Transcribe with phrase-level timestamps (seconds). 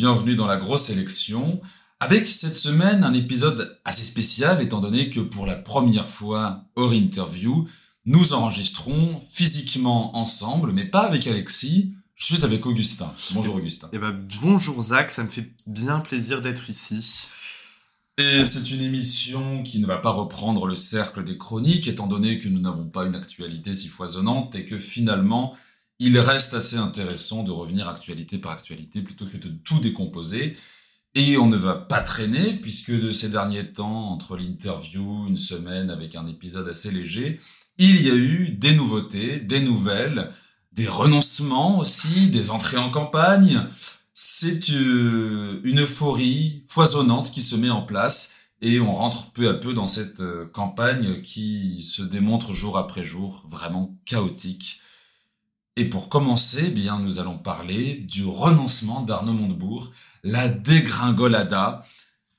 [0.00, 1.60] Bienvenue dans la grosse élection.
[2.00, 6.94] Avec cette semaine un épisode assez spécial étant donné que pour la première fois hors
[6.94, 7.68] interview,
[8.06, 11.92] nous enregistrons physiquement ensemble, mais pas avec Alexis.
[12.14, 13.12] Je suis avec Augustin.
[13.34, 13.90] Bonjour Augustin.
[13.92, 17.26] Eh ben, bonjour Zach, ça me fait bien plaisir d'être ici.
[18.16, 22.38] Et c'est une émission qui ne va pas reprendre le cercle des chroniques, étant donné
[22.38, 25.54] que nous n'avons pas une actualité si foisonnante et que finalement,
[26.00, 30.56] il reste assez intéressant de revenir actualité par actualité plutôt que de tout décomposer.
[31.14, 35.90] Et on ne va pas traîner, puisque de ces derniers temps, entre l'interview, une semaine
[35.90, 37.38] avec un épisode assez léger,
[37.78, 40.30] il y a eu des nouveautés, des nouvelles,
[40.72, 43.66] des renoncements aussi, des entrées en campagne.
[44.14, 49.54] C'est euh, une euphorie foisonnante qui se met en place et on rentre peu à
[49.54, 54.79] peu dans cette euh, campagne qui se démontre jour après jour vraiment chaotique.
[55.80, 59.90] Et pour commencer, eh bien, nous allons parler du renoncement d'Arnaud Montebourg,
[60.22, 61.86] la dégringolada.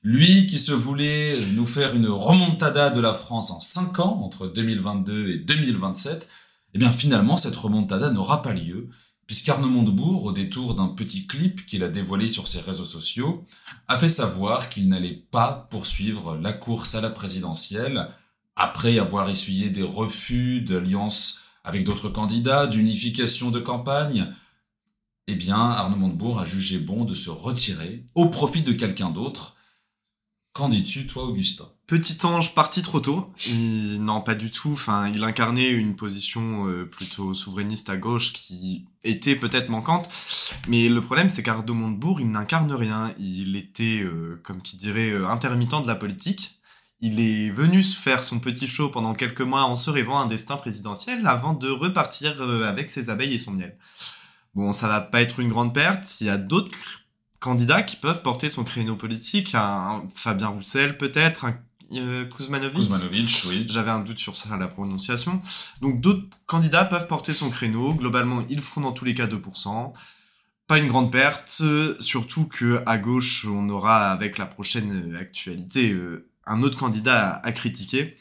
[0.04, 4.46] Lui qui se voulait nous faire une remontada de la France en 5 ans, entre
[4.46, 6.28] 2022 et 2027,
[6.74, 8.90] eh bien finalement cette remontada n'aura pas lieu,
[9.26, 13.44] puisqu'Arnaud Montebourg, au détour d'un petit clip qu'il a dévoilé sur ses réseaux sociaux,
[13.88, 18.06] a fait savoir qu'il n'allait pas poursuivre la course à la présidentielle,
[18.54, 24.32] après avoir essuyé des refus d'alliance avec d'autres candidats, d'unification de campagne,
[25.28, 29.56] eh bien, Arnaud Montebourg a jugé bon de se retirer au profit de quelqu'un d'autre.
[30.52, 31.68] Qu'en dis-tu, toi, Augustin?
[31.86, 33.32] Petit ange parti trop tôt.
[33.98, 34.72] non, pas du tout.
[34.72, 40.08] Enfin, il incarnait une position euh, plutôt souverainiste à gauche qui était peut-être manquante.
[40.68, 43.14] Mais le problème, c'est qu'Arnaud Montebourg, il n'incarne rien.
[43.18, 46.60] Il était, euh, comme qui dirait, euh, intermittent de la politique.
[47.04, 50.26] Il est venu se faire son petit show pendant quelques mois en se rêvant un
[50.26, 53.76] destin présidentiel avant de repartir euh, avec ses abeilles et son miel.
[54.54, 56.20] Bon, ça va pas être une grande perte.
[56.20, 56.70] Il y a d'autres
[57.40, 59.56] candidats qui peuvent porter son créneau politique.
[59.56, 61.56] Un Fabien Roussel peut-être, un
[61.94, 62.88] euh, Kuzmanovic.
[63.48, 63.66] oui.
[63.68, 65.42] J'avais un doute sur ça, la prononciation.
[65.80, 67.94] Donc d'autres candidats peuvent porter son créneau.
[67.94, 69.92] Globalement, ils feront dans tous les cas 2%.
[70.68, 71.62] Pas une grande perte,
[71.98, 77.52] surtout que à gauche, on aura avec la prochaine actualité euh, un autre candidat à,
[77.52, 78.16] critiquer.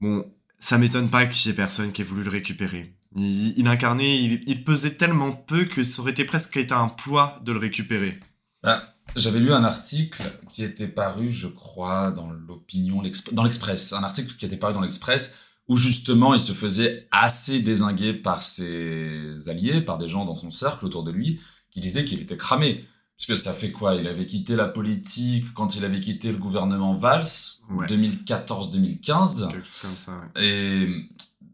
[0.00, 0.24] Bon,
[0.58, 2.94] ça m'étonne pas qu'il y ait personne qui ait voulu le récupérer.
[3.16, 7.52] Il, incarnait, il, pesait tellement peu que ça aurait été presque été un poids de
[7.52, 8.18] le récupérer.
[8.64, 8.82] Ah,
[9.14, 13.92] j'avais lu un article qui était paru, je crois, dans l'opinion, dans l'Express.
[13.92, 15.36] Un article qui était paru dans l'Express
[15.68, 20.50] où justement il se faisait assez désinguer par ses alliés, par des gens dans son
[20.50, 21.40] cercle autour de lui,
[21.70, 22.84] qui disaient qu'il était cramé.
[23.26, 23.94] Puisque ça fait quoi?
[23.94, 27.26] Il avait quitté la politique quand il avait quitté le gouvernement Valls,
[27.70, 29.48] 2014-2015.
[29.48, 30.44] Quelque chose comme ça, ouais.
[30.44, 30.88] Et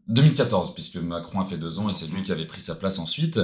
[0.09, 2.99] 2014, puisque Macron a fait deux ans et c'est lui qui avait pris sa place
[2.99, 3.39] ensuite.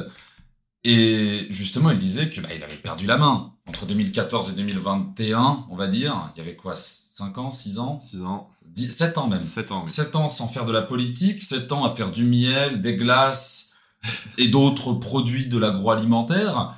[0.84, 3.54] Et justement, il disait que bah, il avait perdu la main.
[3.66, 6.76] Entre 2014 et 2021, on va dire, il y avait quoi?
[6.76, 7.52] 5 ans?
[7.52, 8.00] 6 ans?
[8.02, 8.50] 6 ans.
[8.76, 9.40] 7 ans même.
[9.40, 9.88] 7 ans.
[9.88, 13.74] 7 ans sans faire de la politique, 7 ans à faire du miel, des glaces
[14.38, 16.78] et d'autres produits de l'agroalimentaire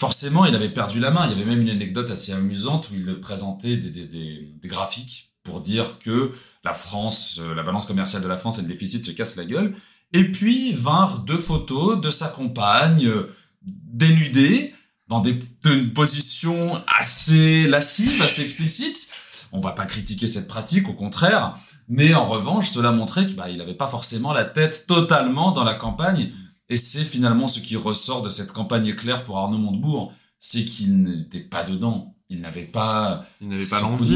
[0.00, 1.26] forcément, il avait perdu la main.
[1.26, 5.98] Il y avait même une anecdote assez amusante où il présentait des, graphiques pour dire
[5.98, 6.32] que
[6.64, 9.44] la France, euh, la balance commerciale de la France et le déficit se cassent la
[9.44, 9.74] gueule.
[10.12, 14.74] Et puis vinrent deux photos de sa compagne euh, dénudée
[15.08, 19.10] dans des une position assez lascive, assez explicite.
[19.52, 21.56] On va pas critiquer cette pratique, au contraire.
[21.88, 25.74] Mais en revanche, cela montrait qu'il bah, n'avait pas forcément la tête totalement dans la
[25.74, 26.32] campagne
[26.68, 31.02] et c'est finalement ce qui ressort de cette campagne éclair pour Arnaud Montebourg, c'est qu'il
[31.02, 32.14] n'était pas dedans.
[32.30, 34.14] Il n'avait pas, il n'avait pas l'envie.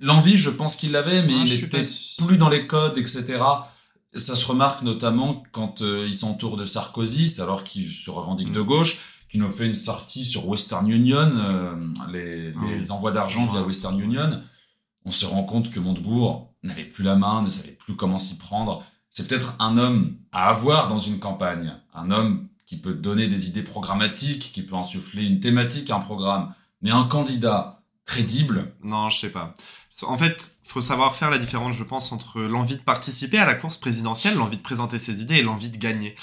[0.00, 1.84] L'envie, je pense qu'il l'avait, mais il n'était
[2.18, 3.40] plus dans les codes, etc.
[4.14, 8.60] Ça se remarque notamment quand euh, il s'entoure de Sarkozy, alors qu'il se revendique de
[8.60, 8.66] mm.
[8.66, 8.98] gauche,
[9.28, 11.74] qui nous fait une sortie sur Western Union, euh,
[12.12, 14.40] les, ah les envois d'argent via Western Union.
[15.04, 18.38] On se rend compte que Montebourg n'avait plus la main, ne savait plus comment s'y
[18.38, 18.84] prendre
[19.16, 23.48] c'est peut-être un homme à avoir dans une campagne, un homme qui peut donner des
[23.48, 26.52] idées programmatiques, qui peut insuffler une thématique un programme,
[26.82, 28.74] mais un candidat crédible.
[28.84, 29.54] Non, je sais pas.
[30.02, 33.54] En fait, faut savoir faire la différence, je pense, entre l'envie de participer à la
[33.54, 36.14] course présidentielle, l'envie de présenter ses idées et l'envie de gagner.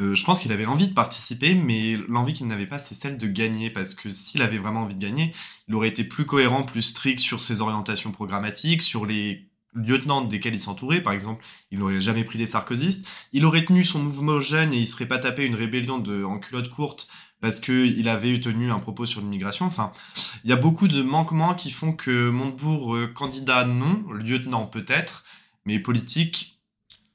[0.00, 3.18] Euh, je pense qu'il avait l'envie de participer, mais l'envie qu'il n'avait pas, c'est celle
[3.18, 5.34] de gagner, parce que s'il avait vraiment envie de gagner,
[5.68, 10.54] il aurait été plus cohérent, plus strict sur ses orientations programmatiques, sur les lieutenant desquels
[10.54, 14.40] il s'entourait, par exemple, il n'aurait jamais pris des sarkozystes, il aurait tenu son mouvement
[14.40, 17.08] jeune et il serait pas tapé une rébellion de, en culotte courte
[17.40, 19.66] parce que il avait tenu un propos sur l'immigration.
[19.66, 19.92] Enfin,
[20.44, 25.24] il y a beaucoup de manquements qui font que Montebourg, euh, candidat non, lieutenant peut-être,
[25.64, 26.60] mais politique,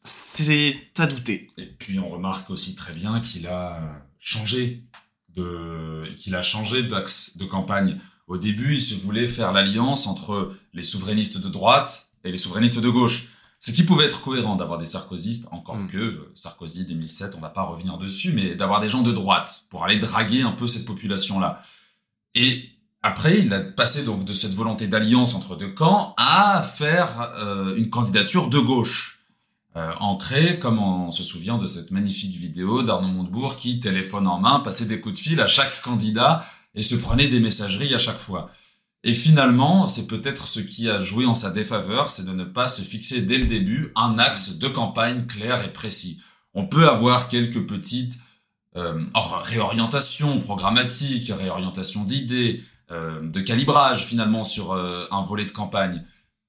[0.04, 1.52] c'est à douter.
[1.58, 4.84] Et puis on remarque aussi très bien qu'il a changé
[5.30, 8.00] de, qu'il a changé d'axe de campagne.
[8.28, 12.80] Au début, il se voulait faire l'alliance entre les souverainistes de droite et les souverainistes
[12.80, 13.30] de gauche.
[13.60, 15.88] Ce qui pouvait être cohérent d'avoir des sarkozystes, encore Mm.
[15.88, 19.64] que euh, Sarkozy 2007, on va pas revenir dessus, mais d'avoir des gens de droite
[19.70, 21.64] pour aller draguer un peu cette population-là.
[22.36, 22.70] Et
[23.02, 27.76] après, il a passé donc de cette volonté d'alliance entre deux camps à faire euh,
[27.76, 29.20] une candidature de gauche,
[29.76, 34.40] euh, ancrée, comme on se souvient de cette magnifique vidéo d'Arnaud Montebourg qui, téléphone en
[34.40, 37.98] main, passait des coups de fil à chaque candidat et se prenait des messageries à
[37.98, 38.50] chaque fois.
[39.04, 42.70] Et finalement, c'est peut-être ce qui a joué en sa défaveur, c'est de ne pas
[42.70, 46.22] se fixer dès le début un axe de campagne clair et précis.
[46.54, 48.18] On peut avoir quelques petites
[48.78, 55.52] euh, or, réorientations programmatiques, réorientations d'idées, euh, de calibrage finalement sur euh, un volet de
[55.52, 56.04] campagne,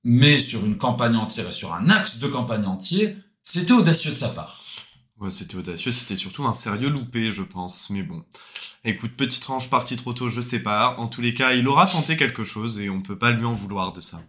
[0.05, 4.17] mais sur une campagne entière et sur un axe de campagne entier, c'était audacieux de
[4.17, 4.64] sa part.
[5.21, 7.89] Ouais, c'était audacieux, c'était surtout un sérieux loupé, je pense.
[7.91, 8.25] Mais bon.
[8.85, 10.97] Écoute, petite tranche partie trop tôt, je sais pas.
[10.99, 13.53] En tous les cas, il aura tenté quelque chose et on peut pas lui en
[13.53, 14.21] vouloir de ça.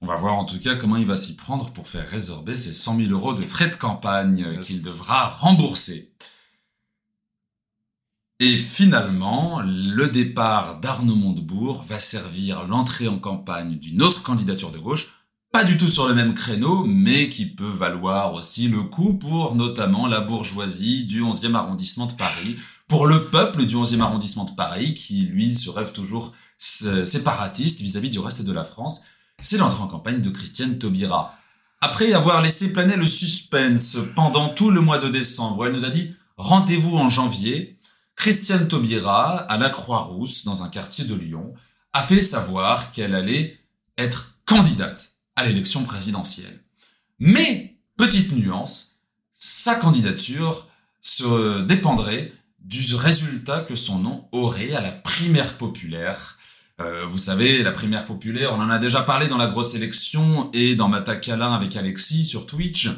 [0.00, 2.74] On va voir en tout cas comment il va s'y prendre pour faire résorber ces
[2.74, 4.66] 100 000 euros de frais de campagne Yes.
[4.66, 6.12] qu'il devra rembourser.
[8.38, 14.78] Et finalement, le départ d'Arnaud Montebourg va servir l'entrée en campagne d'une autre candidature de
[14.78, 15.25] gauche,
[15.56, 19.54] pas du tout sur le même créneau, mais qui peut valoir aussi le coup pour
[19.54, 22.56] notamment la bourgeoisie du 11e arrondissement de Paris,
[22.88, 27.80] pour le peuple du 11e arrondissement de Paris, qui lui se rêve toujours s- séparatiste
[27.80, 29.00] vis-à-vis du reste de la France.
[29.40, 31.34] C'est l'entrée en campagne de Christiane Taubira.
[31.80, 35.90] Après avoir laissé planer le suspense pendant tout le mois de décembre, elle nous a
[35.90, 37.78] dit rendez-vous en janvier.
[38.14, 41.54] Christiane Taubira, à la Croix-Rousse, dans un quartier de Lyon,
[41.94, 43.58] a fait savoir qu'elle allait
[43.96, 46.60] être candidate à l'élection présidentielle.
[47.18, 48.96] Mais, petite nuance,
[49.34, 50.66] sa candidature
[51.02, 56.38] se dépendrait du résultat que son nom aurait à la primaire populaire.
[56.80, 60.50] Euh, vous savez, la primaire populaire, on en a déjà parlé dans la grosse élection
[60.52, 62.90] et dans Matacalin avec Alexis sur Twitch.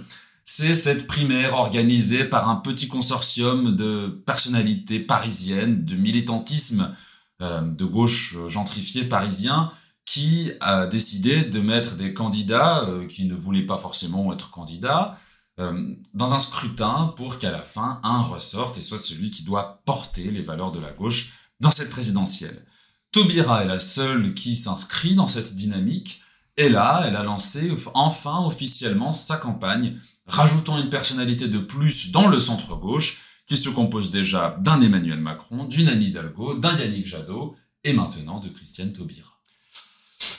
[0.44, 6.96] C'est cette primaire organisée par un petit consortium de personnalités parisiennes, de militantisme
[7.42, 9.70] euh, de gauche euh, gentrifié parisien,
[10.08, 15.18] qui a décidé de mettre des candidats euh, qui ne voulaient pas forcément être candidats
[15.60, 19.82] euh, dans un scrutin pour qu'à la fin, un ressorte et soit celui qui doit
[19.84, 22.64] porter les valeurs de la gauche dans cette présidentielle.
[23.12, 26.22] Taubira est la seule qui s'inscrit dans cette dynamique,
[26.56, 32.28] et là, elle a lancé enfin officiellement sa campagne, rajoutant une personnalité de plus dans
[32.28, 37.56] le centre-gauche, qui se compose déjà d'un Emmanuel Macron, d'une Anne Hidalgo, d'un Yannick Jadot,
[37.84, 39.37] et maintenant de Christiane Taubira.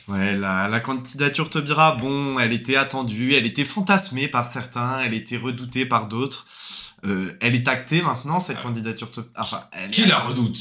[0.08, 5.14] Ouais, la, la candidature Taubira, bon, elle était attendue, elle était fantasmée par certains, elle
[5.14, 6.46] était redoutée par d'autres.
[7.06, 8.64] Euh, elle est actée maintenant, cette Ah.
[8.64, 9.34] candidature Taubira.
[9.38, 10.58] Enfin, elle Qui la redoute?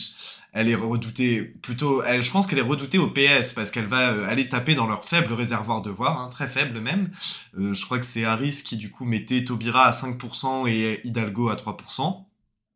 [0.52, 2.02] Elle est redoutée plutôt.
[2.02, 4.86] Elle, je pense qu'elle est redoutée au PS parce qu'elle va euh, aller taper dans
[4.86, 7.10] leur faible réservoir de voix, hein, très faible même.
[7.58, 11.48] Euh, je crois que c'est Harris qui du coup mettait Taubira à 5% et Hidalgo
[11.50, 12.24] à 3%.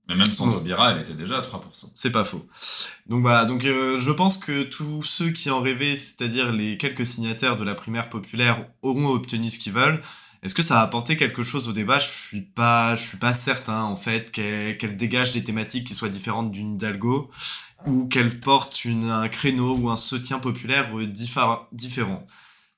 [0.09, 0.51] Mais même sans.
[0.53, 1.91] Taubira, elle était déjà à 3%.
[1.95, 2.47] C'est pas faux.
[3.07, 7.07] Donc voilà, donc euh, je pense que tous ceux qui en rêvaient, c'est-à-dire les quelques
[7.07, 10.03] signataires de la primaire populaire, auront obtenu ce qu'ils veulent.
[10.43, 12.01] Est-ce que ça a apporté quelque chose au débat?
[12.01, 16.09] Je suis pas, je suis pas certain en fait qu'elle dégage des thématiques qui soient
[16.09, 17.31] différentes d'une Hidalgo
[17.87, 22.27] ou qu'elle porte une, un créneau ou un soutien populaire euh, différent.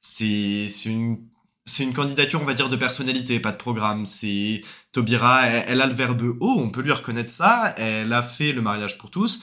[0.01, 1.27] C'est une
[1.67, 4.05] c'est une candidature, on va dire, de personnalité, pas de programme.
[4.07, 4.63] C'est
[4.95, 7.75] Taubira, elle, a le verbe haut, on peut lui reconnaître ça.
[7.77, 9.43] Elle a fait le mariage pour tous.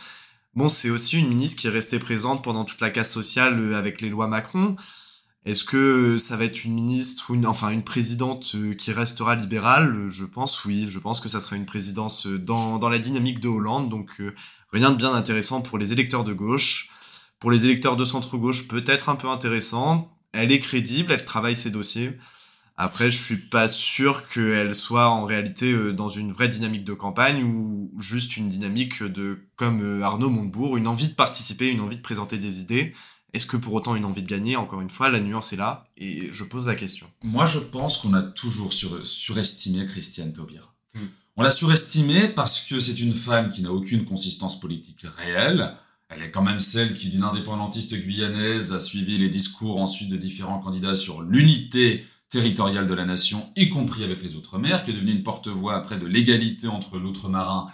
[0.56, 3.78] Bon, c'est aussi une ministre qui est restée présente pendant toute la casse sociale euh,
[3.78, 4.78] avec les lois Macron.
[5.46, 9.36] Est-ce que ça va être une ministre ou une, enfin une présidente euh, qui restera
[9.36, 10.08] libérale?
[10.10, 10.88] Je pense oui.
[10.90, 13.90] Je pense que ça sera une présidence euh, dans, dans la dynamique de Hollande.
[13.90, 14.22] Donc
[14.72, 16.90] rien de bien intéressant pour les électeurs de gauche.
[17.40, 20.16] Pour les électeurs de centre-gauche, peut-être un peu intéressant.
[20.32, 22.18] Elle est crédible, elle travaille ses dossiers.
[22.84, 26.94] Après, je suis pas sûr qu'elle soit en réalité euh, dans une vraie dynamique de
[26.94, 31.82] campagne ou juste une dynamique de, comme euh, Arnaud Montebourg, une envie de participer, une
[31.82, 32.96] envie de présenter des idées.
[33.34, 34.56] Est-ce que pour autant une envie de gagner?
[34.56, 37.06] Encore une fois, la nuance est là et je pose la question.
[37.22, 40.74] Moi, je pense qu'on a toujours sur- surestimé Christiane Taubira.
[40.96, 41.06] Hmm.
[41.38, 45.76] On l'a surestimée parce que c'est une femme qui n'a aucune consistance politique réelle.
[46.10, 50.18] Elle est quand même celle qui, d'une indépendantiste guyanaise, a suivi les discours ensuite de
[50.18, 54.94] différents candidats sur l'unité territoriale de la nation, y compris avec les Outre-mer, qui est
[54.94, 57.68] devenue une porte-voix après de l'égalité entre l'outre-marin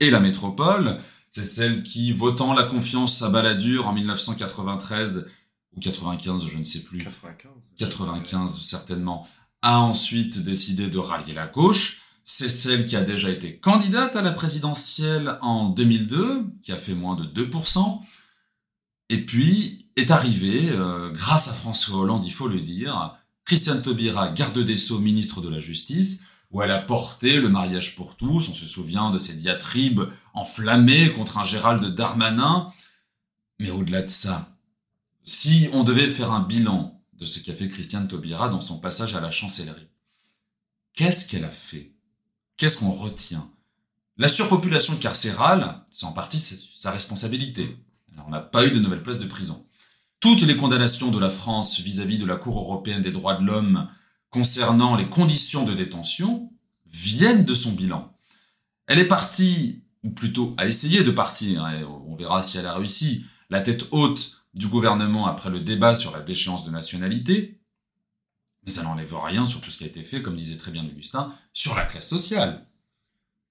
[0.00, 0.98] et la métropole.
[1.30, 5.28] C'est celle qui, votant la confiance à Balladur en 1993,
[5.76, 7.74] ou 95, je ne sais plus, 95.
[7.76, 9.28] 95 certainement,
[9.62, 12.00] a ensuite décidé de rallier la gauche.
[12.22, 16.94] c'est celle qui a déjà été candidate à la présidentielle en 2002, qui a fait
[16.94, 18.00] moins de 2%,
[19.10, 23.12] et puis est arrivée, euh, grâce à François Hollande, il faut le dire,
[23.44, 27.94] Christiane Taubira, garde des Sceaux, ministre de la Justice, où elle a porté le mariage
[27.94, 28.48] pour tous.
[28.48, 32.72] On se souvient de ses diatribes enflammées contre un Gérald Darmanin.
[33.58, 34.50] Mais au-delà de ça,
[35.24, 39.14] si on devait faire un bilan de ce qu'a fait Christiane Taubira dans son passage
[39.14, 39.88] à la chancellerie,
[40.94, 41.92] qu'est-ce qu'elle a fait?
[42.56, 43.50] Qu'est-ce qu'on retient?
[44.16, 47.76] La surpopulation carcérale, c'est en partie sa responsabilité.
[48.26, 49.66] on n'a pas eu de nouvelles places de prison.
[50.24, 53.88] Toutes les condamnations de la France vis-à-vis de la Cour européenne des droits de l'homme
[54.30, 56.50] concernant les conditions de détention
[56.86, 58.10] viennent de son bilan.
[58.86, 62.72] Elle est partie, ou plutôt a essayé de partir, et on verra si elle a
[62.72, 67.60] réussi, la tête haute du gouvernement après le débat sur la déchéance de nationalité,
[68.64, 70.86] mais ça n'enlève rien sur tout ce qui a été fait, comme disait très bien
[70.86, 72.66] Augustin, sur la classe sociale.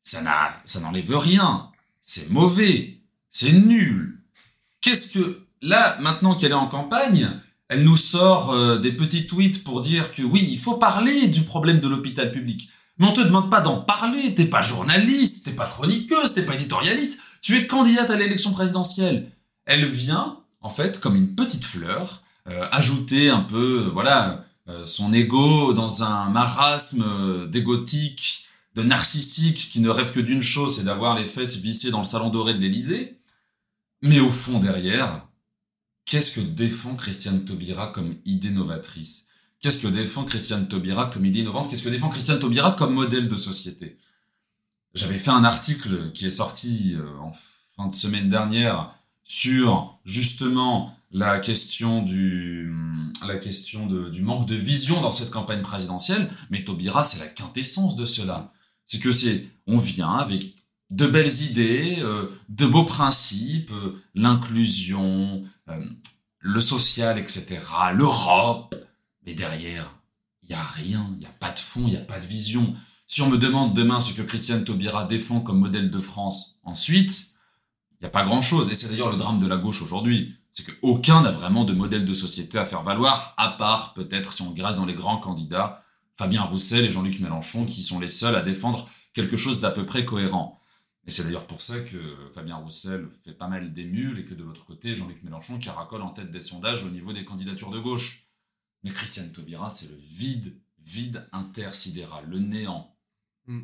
[0.01, 1.71] Ça n'enlève rien.
[2.01, 3.03] C'est mauvais.
[3.29, 4.23] C'est nul.
[4.81, 7.29] Qu'est-ce que, là, maintenant qu'elle est en campagne,
[7.70, 11.41] elle nous sort euh, des petits tweets pour dire que oui, il faut parler du
[11.41, 12.70] problème de l'hôpital public.
[12.98, 14.36] Mais on te demande pas d'en parler.
[14.36, 17.20] T'es pas journaliste, t'es pas chroniqueuse, t'es pas éditorialiste.
[17.41, 19.32] Tu es candidate à l'élection présidentielle.
[19.65, 25.12] Elle vient, en fait, comme une petite fleur, euh, ajouter un peu, voilà, euh, son
[25.12, 30.86] ego dans un marasme euh, d'égotique, de narcissique qui ne rêve que d'une chose, c'est
[30.86, 33.20] d'avoir les fesses vissées dans le salon doré de l'Élysée.
[34.01, 35.27] Mais au fond, derrière,
[36.05, 39.27] qu'est-ce que défend Christiane Taubira comme idée novatrice?
[39.62, 41.69] Qu'est-ce que défend Christiane Taubira comme idée innovante?
[41.69, 43.98] Qu'est-ce que défend Christiane Taubira comme modèle de société?
[44.93, 47.31] J'avais fait un article qui est sorti euh, en
[47.75, 48.93] fin de semaine dernière
[49.24, 52.74] sur justement la question du
[53.25, 57.95] la question du manque de vision dans cette campagne présidentielle, mais Taubira c'est la quintessence
[57.95, 58.51] de cela.
[58.86, 60.62] C'est que c'est on vient avec
[60.93, 65.85] de belles idées, euh, de beaux principes, euh, l'inclusion, euh,
[66.39, 67.59] le social, etc.,
[67.93, 68.75] l'Europe,
[69.25, 69.91] mais derrière,
[70.43, 72.25] il y a rien, il y a pas de fond, il n'y a pas de
[72.25, 72.73] vision.
[73.07, 77.31] Si on me demande demain ce que Christiane Taubira défend comme modèle de France, ensuite,
[77.91, 78.69] il n'y a pas grand-chose.
[78.69, 80.35] Et c'est d'ailleurs le drame de la gauche aujourd'hui.
[80.51, 84.41] C'est qu'aucun n'a vraiment de modèle de société à faire valoir, à part peut-être si
[84.43, 85.83] on grâce dans les grands candidats,
[86.17, 89.85] Fabien Roussel et Jean-Luc Mélenchon, qui sont les seuls à défendre quelque chose d'à peu
[89.85, 90.59] près cohérent.
[91.05, 94.43] Et c'est d'ailleurs pour ça que Fabien Roussel fait pas mal d'émules et que de
[94.43, 98.29] l'autre côté, Jean-Luc Mélenchon caracole en tête des sondages au niveau des candidatures de gauche.
[98.83, 102.98] Mais Christiane Taubira, c'est le vide, vide intersidéral, le néant.
[103.48, 103.63] Hmm.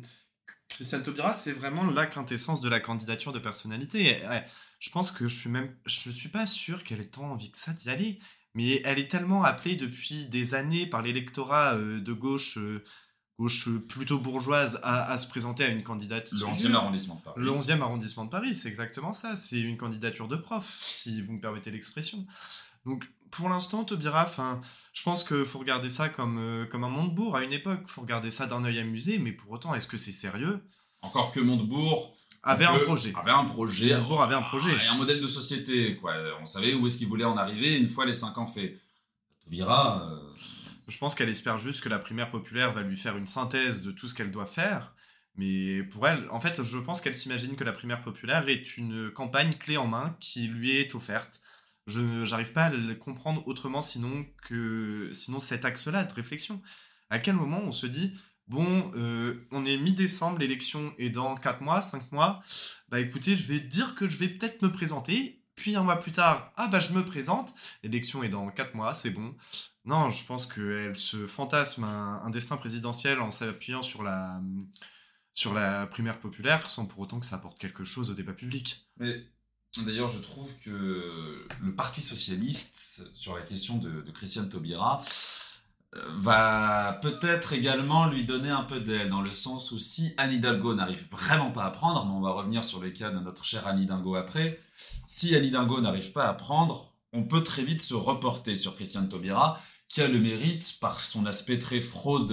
[0.68, 4.18] Christiane Taubira, c'est vraiment la quintessence de la candidature de personnalité.
[4.78, 7.58] je pense que je suis même, je suis pas sûr qu'elle ait tant envie que
[7.58, 8.18] ça d'y aller.
[8.54, 12.82] Mais elle est tellement appelée depuis des années par l'électorat euh, de gauche, euh,
[13.40, 16.36] gauche plutôt bourgeoise, à, se présenter à une candidature.
[16.38, 17.36] Le 11e arrondissement de Paris.
[17.38, 19.34] Le 11e arrondissement de Paris, c'est exactement ça.
[19.34, 22.26] C'est une candidature de prof, si vous me permettez l'expression.
[22.84, 24.26] Donc, pour l'instant, Taubira,
[24.92, 27.80] je pense qu'il faut regarder ça comme, euh, comme un Montebourg à une époque.
[27.84, 30.60] Il faut regarder ça d'un œil amusé, mais pour autant, est-ce que c'est sérieux?
[31.00, 33.14] Encore que Montebourg avait un projet.
[33.16, 33.96] Avait un projet.
[33.96, 34.70] Montebourg avait un projet.
[34.84, 36.12] Et un modèle de société, quoi.
[36.42, 38.78] On savait où est-ce qu'il voulait en arriver une fois les cinq ans faits.
[39.44, 40.10] Taubira.
[40.10, 40.18] Euh,
[40.90, 43.92] je pense qu'elle espère juste que la primaire populaire va lui faire une synthèse de
[43.92, 44.94] tout ce qu'elle doit faire.
[45.36, 49.10] Mais pour elle, en fait, je pense qu'elle s'imagine que la primaire populaire est une
[49.10, 51.40] campagne clé en main qui lui est offerte
[51.90, 56.62] je n'arrive pas à le comprendre autrement sinon que sinon cet axe-là de réflexion.
[57.10, 58.14] À quel moment on se dit
[58.46, 62.42] bon, euh, on est mi-décembre, l'élection est dans 4 mois, 5 mois,
[62.88, 66.12] bah écoutez, je vais dire que je vais peut-être me présenter, puis un mois plus
[66.12, 69.36] tard, ah bah je me présente, l'élection est dans 4 mois, c'est bon.
[69.84, 74.40] Non, je pense qu'elle se fantasme un, destin présidentiel en s'appuyant sur la,
[75.34, 78.88] sur la primaire populaire sans pour autant que ça apporte quelque chose au débat public.
[78.96, 79.26] Mais
[79.84, 85.00] D'ailleurs, je trouve que le Parti socialiste, sur la question de, Christiane Taubira,
[85.92, 90.74] va peut-être également lui donner un peu d'aile, dans le sens où si Anne Hidalgo
[90.74, 93.66] n'arrive vraiment pas à prendre, mais on va revenir sur le cas de notre chère
[93.66, 94.60] Anne Hidalgo après,
[95.08, 99.08] si Anne Hidalgo n'arrive pas à prendre, on peut très vite se reporter sur Christiane
[99.08, 102.32] Taubira, qui a le mérite, par son aspect très fraude,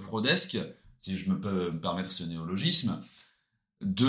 [0.00, 0.58] fraudesque,
[0.98, 3.00] si je me peux me permettre ce néologisme,
[3.80, 4.06] de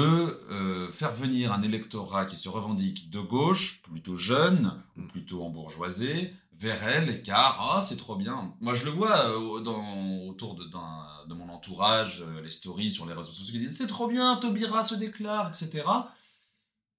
[0.50, 6.34] euh, faire venir un électorat qui se revendique de gauche, plutôt jeune, ou plutôt embourgeoisé,
[6.58, 8.54] vers elle, car ah, c'est trop bien.
[8.62, 13.14] Moi, je le vois euh, dans, autour de, mon entourage, euh, les stories sur les
[13.14, 15.84] réseaux sociaux qui disent c'est trop bien, Taubira se déclare, etc.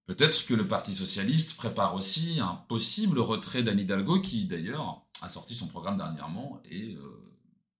[0.06, 5.28] Peut-être que le Parti Socialiste prépare aussi un possible retrait d'Anne Hidalgo, qui d'ailleurs a
[5.28, 6.96] sorti son programme dernièrement et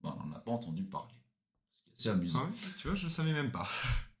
[0.03, 1.13] on n'en a pas entendu parler.
[1.95, 2.47] C'est amusant.
[2.79, 3.67] Tu vois, je savais même pas.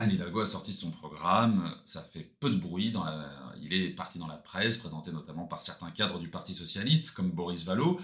[0.00, 3.52] Anne Hidalgo a sorti son programme, ça fait peu de bruit, dans la...
[3.60, 7.30] il est parti dans la presse, présenté notamment par certains cadres du Parti Socialiste, comme
[7.30, 8.00] Boris Vallaud,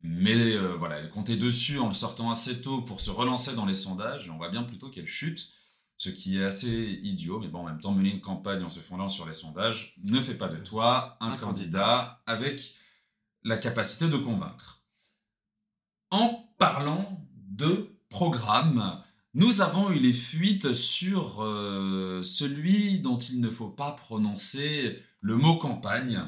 [0.00, 3.66] mais euh, voilà, elle comptait dessus en le sortant assez tôt pour se relancer dans
[3.66, 5.50] les sondages, et on voit bien plutôt qu'elle chute,
[5.98, 8.80] ce qui est assez idiot, mais bon, en même temps, mener une campagne en se
[8.80, 12.74] fondant sur les sondages ne fait pas de toi un, Un candidat avec
[13.42, 14.82] la capacité de convaincre.
[16.10, 19.02] En parlant de programme,
[19.34, 25.36] nous avons eu les fuites sur euh, celui dont il ne faut pas prononcer le
[25.36, 26.20] mot campagne.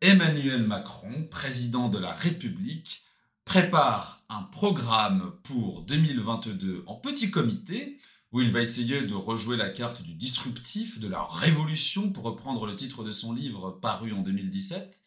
[0.00, 3.02] Emmanuel Macron, président de la République,
[3.44, 7.98] prépare un programme pour 2022 en petit comité
[8.32, 12.64] où il va essayer de rejouer la carte du disruptif, de la révolution, pour reprendre
[12.64, 15.02] le titre de son livre paru en 2017,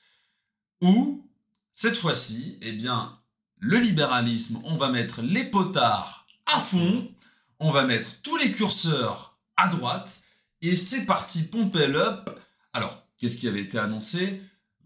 [0.82, 1.26] où,
[1.74, 3.18] cette fois-ci, eh bien,
[3.60, 7.10] le libéralisme, on va mettre les potards à fond,
[7.60, 10.24] on va mettre tous les curseurs à droite,
[10.62, 12.30] et c'est parti, pompel up.
[12.72, 14.42] Alors, qu'est-ce qui avait été annoncé?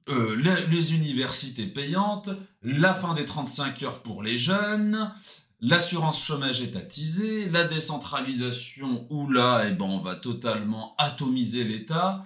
[0.09, 0.35] Euh,
[0.69, 2.29] les, universités payantes,
[2.61, 5.11] la fin des 35 heures pour les jeunes,
[5.59, 12.25] l'assurance chômage étatisée, la décentralisation où là, eh ben, on va totalement atomiser l'État.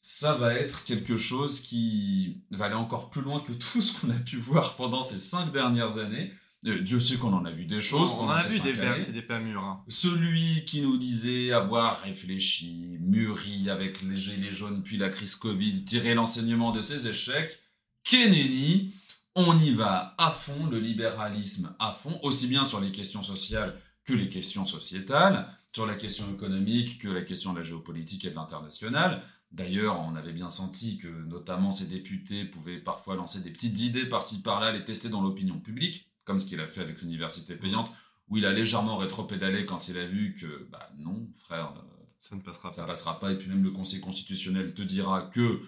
[0.00, 4.10] Ça va être quelque chose qui va aller encore plus loin que tout ce qu'on
[4.10, 6.32] a pu voir pendant ces cinq dernières années.
[6.66, 8.10] Euh, Dieu sait qu'on en a vu des choses.
[8.10, 9.62] on pendant a vu des vertes et des pas mûres.
[9.62, 9.84] hein.
[9.88, 15.84] Celui qui nous disait avoir réfléchi, mûri avec les gilets jaunes puis la crise Covid,
[15.84, 17.58] tiré l'enseignement de ses échecs,
[18.02, 18.92] Kennedy,
[19.36, 23.78] on y va à fond, le libéralisme à fond, aussi bien sur les questions sociales
[24.04, 28.30] que les questions sociétales, sur la question économique que la question de la géopolitique et
[28.30, 29.22] de l'international.
[29.52, 34.06] D'ailleurs, on avait bien senti que notamment ces députés pouvaient parfois lancer des petites idées
[34.06, 37.90] par-ci par-là, les tester dans l'opinion publique, comme ce qu'il a fait avec l'université payante,
[38.28, 42.36] où il a légèrement rétropédalé quand il a vu que, bah non, frère, euh, Ça
[42.36, 42.88] ne passera ça pas.
[42.88, 45.62] passera pas, et puis même le Conseil constitutionnel te dira que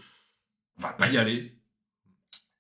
[0.77, 1.59] on va pas y aller.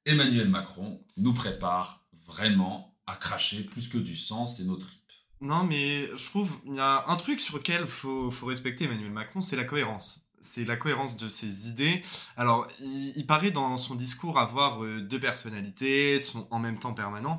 [0.06, 4.96] Emmanuel Macron nous prépare vraiment à cracher plus que du sang, c'est nos tripes.
[5.42, 9.10] Non, mais je trouve il y a un truc sur lequel faut faut respecter Emmanuel
[9.10, 10.26] Macron, c'est la cohérence.
[10.42, 12.02] C'est la cohérence de ses idées.
[12.38, 16.94] Alors, il, il paraît dans son discours avoir euh, deux personnalités, sont en même temps
[16.94, 17.38] permanents.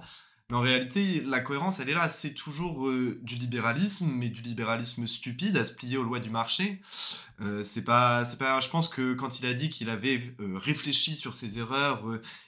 [0.52, 2.10] Mais en réalité, la cohérence, elle est là.
[2.10, 6.30] C'est toujours euh, du libéralisme, mais du libéralisme stupide à se plier aux lois du
[6.30, 6.82] marché.
[7.40, 8.60] Euh, c'est pas, c'est pas.
[8.60, 12.04] Je pense que quand il a dit qu'il avait euh, réfléchi sur ses erreurs,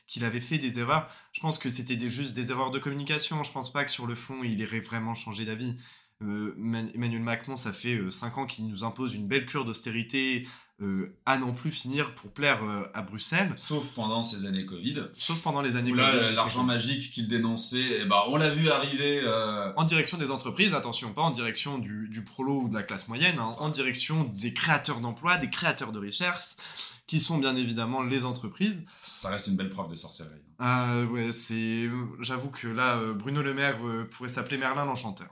[0.06, 3.42] qu'il avait fait des erreurs, je pense que c'était des, juste des erreurs de communication.
[3.46, 5.78] Je pense pas que sur le fond, il irait vraiment changer d'avis.
[6.20, 10.48] Man- Emmanuel Macron, ça fait 5 ans qu'il nous impose une belle cure d'austérité
[10.82, 15.04] euh, à n'en plus finir pour plaire euh, à Bruxelles, Sauf pendant ces années Covid,
[15.14, 18.50] sauf pendant les années où là, Covid, l'argent magique qu'il dénonçait, eh ben, on l'a
[18.50, 19.22] vu arriver.
[19.24, 22.84] euh, en direction des entreprises, attention, pas en direction du, du prolo ou de la
[22.84, 26.58] classe moyenne, hein, en direction des créateurs d'emplois, des créateurs de richesse,
[27.06, 28.86] qui sont bien évidemment les entreprises.
[29.02, 30.42] ça reste une belle preuve de sorcellerie.
[30.58, 31.90] Ah ouais, c'est,
[32.22, 35.30] j'avoue que là, euh, Bruno Le Maire euh, pourrait s'appeler Merlin l'Enchanteur.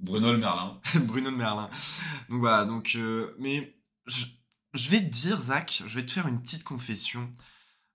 [0.00, 0.80] Bruno Le Merlin.
[1.08, 1.70] Bruno de Merlin.
[2.28, 3.74] Donc voilà, donc, euh, mais
[4.06, 4.24] je,
[4.76, 7.32] je vais te dire, Zach, je vais te faire une petite confession.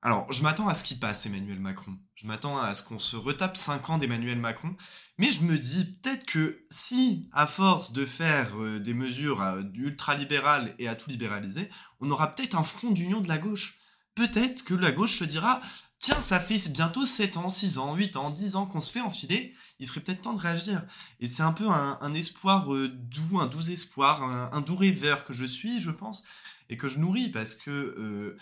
[0.01, 1.95] Alors, je m'attends à ce qu'il passe, Emmanuel Macron.
[2.15, 4.75] Je m'attends à ce qu'on se retape 5 ans d'Emmanuel Macron.
[5.19, 9.61] Mais je me dis, peut-être que si, à force de faire euh, des mesures euh,
[9.75, 13.77] ultra-libérales et à tout libéraliser, on aura peut-être un front d'union de la gauche.
[14.15, 15.61] Peut-être que la gauche se dira,
[15.99, 19.01] tiens, ça fait bientôt 7 ans, 6 ans, 8 ans, 10 ans qu'on se fait
[19.01, 20.83] enfiler, il serait peut-être temps de réagir.
[21.19, 25.33] Et c'est un peu un, espoir euh, doux, un doux espoir, un doux rêveur que
[25.33, 26.23] je suis, je pense,
[26.71, 28.35] et que je nourris parce que,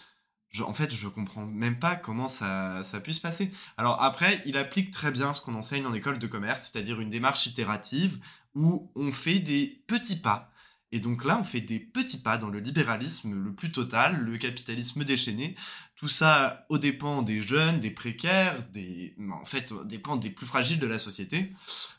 [0.61, 3.51] en fait, je comprends même pas comment ça, puisse passer.
[3.77, 7.09] Alors après, il applique très bien ce qu'on enseigne en école de commerce, c'est-à-dire une
[7.09, 8.19] démarche itérative
[8.55, 10.51] où on fait des petits pas.
[10.91, 14.37] Et donc là, on fait des petits pas dans le libéralisme le plus total, le
[14.37, 15.55] capitalisme déchaîné.
[15.95, 20.47] Tout ça aux dépens des jeunes, des précaires, des, en fait, aux dépens des plus
[20.47, 21.53] fragiles de la société.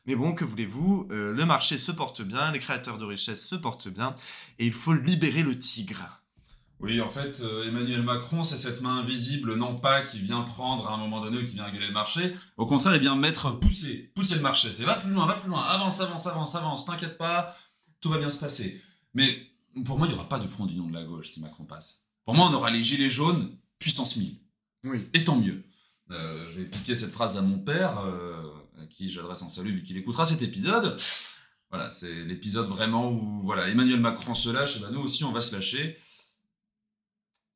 [0.07, 3.55] Mais bon, que voulez-vous, euh, le marché se porte bien, les créateurs de richesse se
[3.55, 4.17] portent bien,
[4.59, 6.20] et il faut libérer le tigre.
[6.81, 10.89] Oui, en fait, euh, Emmanuel Macron, c'est cette main invisible, non pas qui vient prendre
[10.89, 12.35] à un moment donné ou qui vient réguler le marché.
[12.57, 14.73] Au contraire, il vient mettre, pousser, pousser le marché.
[14.73, 17.55] C'est va plus loin, va plus loin, avance, avance, avance, avance, t'inquiète pas,
[18.01, 18.83] tout va bien se passer.
[19.13, 19.47] Mais
[19.85, 22.03] pour moi, il n'y aura pas de front d'union de la gauche si Macron passe.
[22.25, 24.37] Pour moi, on aura les gilets jaunes, puissance 1000.
[24.85, 25.07] Oui.
[25.13, 25.63] Et tant mieux.
[26.11, 28.43] Euh, je vais piquer cette phrase à mon père, euh,
[28.81, 30.99] à qui j'adresse un salut vu qu'il écoutera cet épisode.
[31.71, 35.31] Voilà, c'est l'épisode vraiment où voilà, Emmanuel Macron se lâche, et ben nous aussi on
[35.31, 35.97] va se lâcher.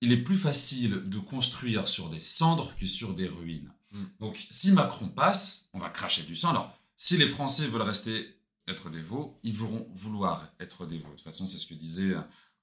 [0.04, 3.72] Il est plus facile de construire sur des cendres que sur des ruines.
[3.92, 3.98] Mm.
[4.20, 6.50] Donc si Macron passe, on va cracher du sang.
[6.50, 8.36] Alors Si les Français veulent rester
[8.68, 11.10] être des veaux, ils vont vouloir être des veaux.
[11.10, 12.14] De toute façon, c'est ce que disait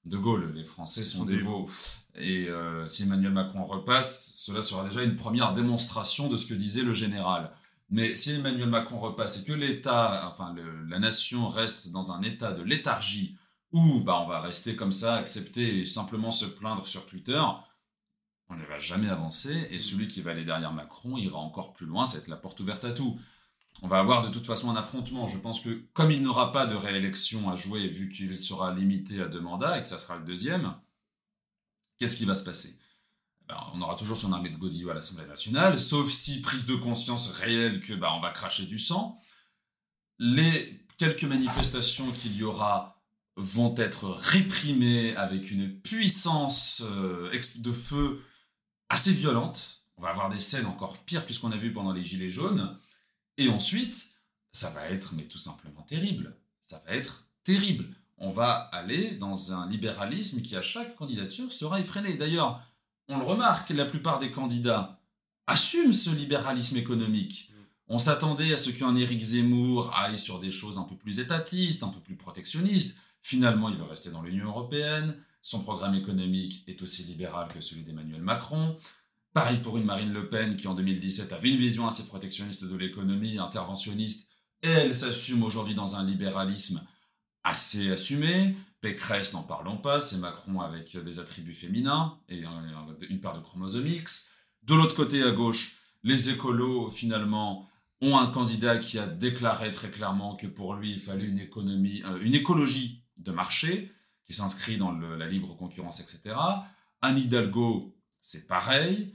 [0.04, 1.68] De Gaulle, les Français sont, des, veaux.
[2.14, 6.54] Et euh, si Emmanuel Macron repasse, cela sera déjà une première démonstration de ce que
[6.54, 7.50] disait le général.
[7.90, 10.54] Mais si Emmanuel Macron repasse et que l'État, enfin
[10.88, 13.36] la nation reste dans un état de léthargie
[13.72, 17.40] où bah, on va rester comme ça, accepter et simplement se plaindre sur Twitter,
[18.48, 21.86] on ne va jamais avancer et celui qui va aller derrière Macron ira encore plus
[21.86, 23.18] loin, ça va être la porte ouverte à tout.
[23.80, 25.26] On va avoir de toute façon un affrontement.
[25.26, 29.22] Je pense que comme il n'aura pas de réélection à jouer vu qu'il sera limité
[29.22, 30.74] à deux mandats et que ça sera le deuxième,
[31.98, 32.78] qu'est-ce qui va se passer?
[33.48, 36.76] Ben, on aura toujours son armée de godillots à l'Assemblée nationale, sauf si prise de
[36.76, 39.18] conscience réelle que bah, on va cracher du sang.
[40.18, 42.91] Les quelques manifestations qu'il y aura
[43.36, 48.22] vont être réprimées avec une puissance euh, de feu
[48.88, 49.84] assez violente.
[49.96, 52.30] On va avoir des scènes encore pires que ce qu'on a vu pendant les Gilets
[52.30, 52.76] jaunes.
[53.38, 54.10] Et ensuite,
[54.52, 56.36] ça va être mais tout simplement terrible.
[56.64, 57.86] Ça va être terrible.
[58.18, 62.14] On va aller dans un libéralisme qui à chaque candidature sera effréné.
[62.14, 62.62] D'ailleurs,
[63.08, 65.00] on le remarque, la plupart des candidats
[65.46, 67.50] assument ce libéralisme économique.
[67.88, 71.82] On s'attendait à ce qu'un Éric Zemmour aille sur des choses un peu plus étatistes,
[71.82, 72.96] un peu plus protectionnistes.
[73.22, 75.16] Finalement, il veut rester dans l'Union européenne.
[75.42, 78.76] Son programme économique est aussi libéral que celui d'Emmanuel Macron.
[79.32, 82.76] Pareil pour une Marine Le Pen qui en 2017 avait une vision assez protectionniste de
[82.76, 84.28] l'économie, interventionniste,
[84.62, 86.86] et elle s'assume aujourd'hui dans un libéralisme
[87.42, 88.54] assez assumé.
[88.80, 92.42] Pécresse, n'en parlons pas, c'est Macron avec des attributs féminins et
[93.08, 94.30] une part de chromosomes X.
[94.64, 97.68] De l'autre côté, à gauche, les écolos, finalement,
[98.00, 102.02] ont un candidat qui a déclaré très clairement que pour lui, il fallait une économie,
[102.04, 103.92] euh, une écologie de marché,
[104.24, 106.36] qui s'inscrit dans la libre concurrence, etc.
[107.00, 109.14] Anne Hidalgo, c'est pareil.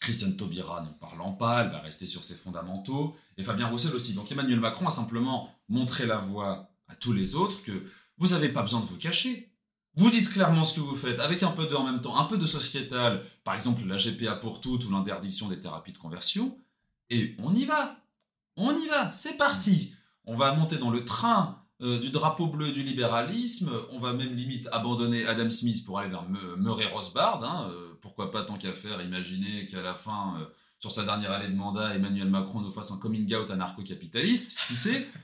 [0.00, 3.16] Christiane Taubira, n'en parlant pas, elle va rester sur ses fondamentaux.
[3.36, 4.14] Et Fabien Roussel aussi.
[4.14, 7.84] Donc Emmanuel Macron a simplement montré la voie à tous les autres que
[8.16, 9.52] vous n'avez pas besoin de vous cacher.
[9.94, 12.24] Vous dites clairement ce que vous faites, avec un peu de, en même temps, un
[12.24, 16.56] peu de sociétal, par exemple la GPA pour toutes ou l'interdiction des thérapies de conversion,
[17.10, 17.96] et on y va.
[18.56, 19.94] On y va, c'est parti.
[20.24, 24.34] On va monter dans le train euh, du drapeau bleu du libéralisme, on va même
[24.34, 26.24] limite abandonner Adam Smith pour aller vers
[26.56, 27.44] Murray Rosbard.
[27.44, 30.46] Hein, euh, pourquoi pas tant qu'à faire, imaginer qu'à la fin, euh,
[30.80, 34.74] sur sa dernière année de mandat, Emmanuel Macron nous fasse un coming out anarcho-capitaliste, qui
[34.74, 35.08] sait?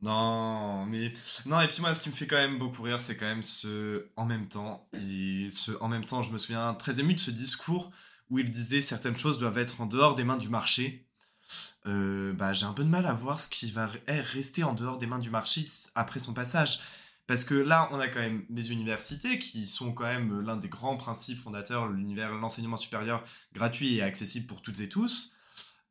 [0.00, 1.12] Non, mais
[1.44, 3.42] non et puis moi ce qui me fait quand même beaucoup rire c'est quand même
[3.42, 7.18] ce en même temps et ce en même temps je me souviens très ému de
[7.18, 7.90] ce discours
[8.30, 11.07] où il disait certaines choses doivent être en dehors des mains du marché.
[11.88, 14.98] Euh, bah j'ai un peu de mal à voir ce qui va rester en dehors
[14.98, 16.80] des mains du marché après son passage
[17.26, 20.68] parce que là on a quand même les universités qui sont quand même l'un des
[20.68, 23.24] grands principes fondateurs l'univers l'enseignement supérieur
[23.54, 25.34] gratuit et accessible pour toutes et tous.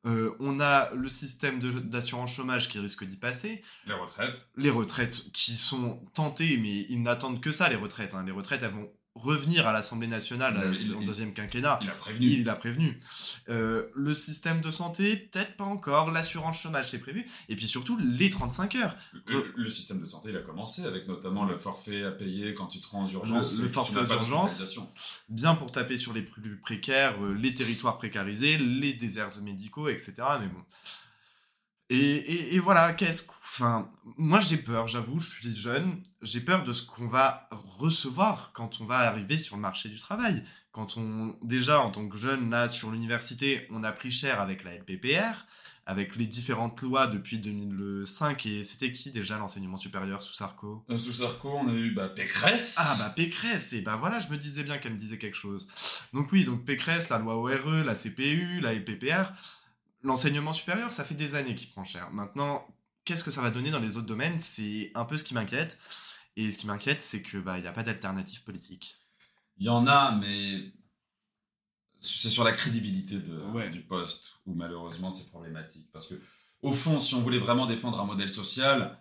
[0.06, 3.64] Euh, on a le système d'assurance chômage qui risque d'y passer.
[3.88, 4.50] Les retraites.
[4.56, 8.14] Les retraites qui sont tentées, mais ils n'attendent que ça, les retraites.
[8.14, 8.24] Hein.
[8.24, 11.80] Les retraites, elles vont revenir à l'Assemblée nationale euh, en deuxième quinquennat.
[11.82, 12.28] Il a prévenu.
[12.28, 13.00] Il, a prévenu.
[13.50, 16.12] Euh, le système de santé, peut-être pas encore.
[16.12, 17.26] L'assurance chômage, c'est prévu.
[17.50, 18.96] Et puis surtout, les 35 heures.
[19.56, 22.80] Le, système de santé, il a commencé avec notamment le forfait à payer quand tu
[22.80, 23.62] te rends en urgence.
[23.62, 24.64] Le, forfait aux urgences.
[25.30, 30.14] Bien pour taper sur les plus précaires, euh, les territoires précarisés, les déserts médicaux, etc.
[30.42, 30.64] Mais bon.
[31.90, 33.24] Et, et, voilà, qu'est-ce
[33.60, 38.52] Enfin, moi j'ai peur, j'avoue, je suis jeune, j'ai peur de ce qu'on va recevoir
[38.54, 40.44] quand on va arriver sur le marché du travail.
[40.74, 44.66] Quand on, déjà en tant que jeune, là, sur l'université, on a pris cher avec
[44.66, 45.46] la LPPR,
[45.86, 50.84] avec les différentes lois depuis 2005, et c'était qui déjà l'enseignement supérieur sous Sarko?
[50.90, 52.76] Euh, Sous Sarko, on a eu bah, Pécresse.
[52.78, 55.70] Ah bah Pécresse, et bah voilà, je me disais bien qu'elle me disait quelque chose.
[56.14, 59.32] Donc oui, donc Pécresse, la loi ORE, la CPU, la LPPR
[60.08, 62.10] l'enseignement supérieur, ça fait des années qu'il prend cher.
[62.12, 62.66] Maintenant,
[63.06, 64.40] qu'est-ce que ça va donner dans les autres domaines?
[64.40, 65.78] C'est un peu ce qui m'inquiète.
[66.36, 68.98] Et ce qui m'inquiète, c'est que bah, il n'y a pas d'alternative politique.
[69.58, 70.72] Il y en a, mais
[72.00, 75.90] c'est sur la crédibilité de, du poste où malheureusement c'est problématique.
[75.92, 76.16] Parce que
[76.62, 79.00] au fond, si on voulait vraiment défendre un modèle social,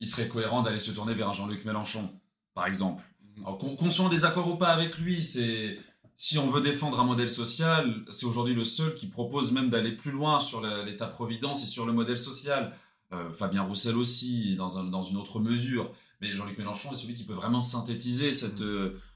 [0.00, 2.20] il serait cohérent d'aller se tourner vers un Jean-Luc Mélenchon,
[2.54, 3.02] par exemple.
[3.36, 3.76] Mhm.
[3.76, 5.78] qu'on soit en désaccord ou pas avec lui, c'est
[6.16, 9.92] si on veut défendre un modèle social, c'est aujourd'hui le seul qui propose même d'aller
[9.92, 12.72] plus loin sur l'État-providence et sur le modèle social.
[13.12, 15.92] Euh, Fabien Roussel aussi, dans, dans une autre mesure.
[16.20, 18.62] Mais Jean-Luc Mélenchon est celui qui peut vraiment synthétiser cette,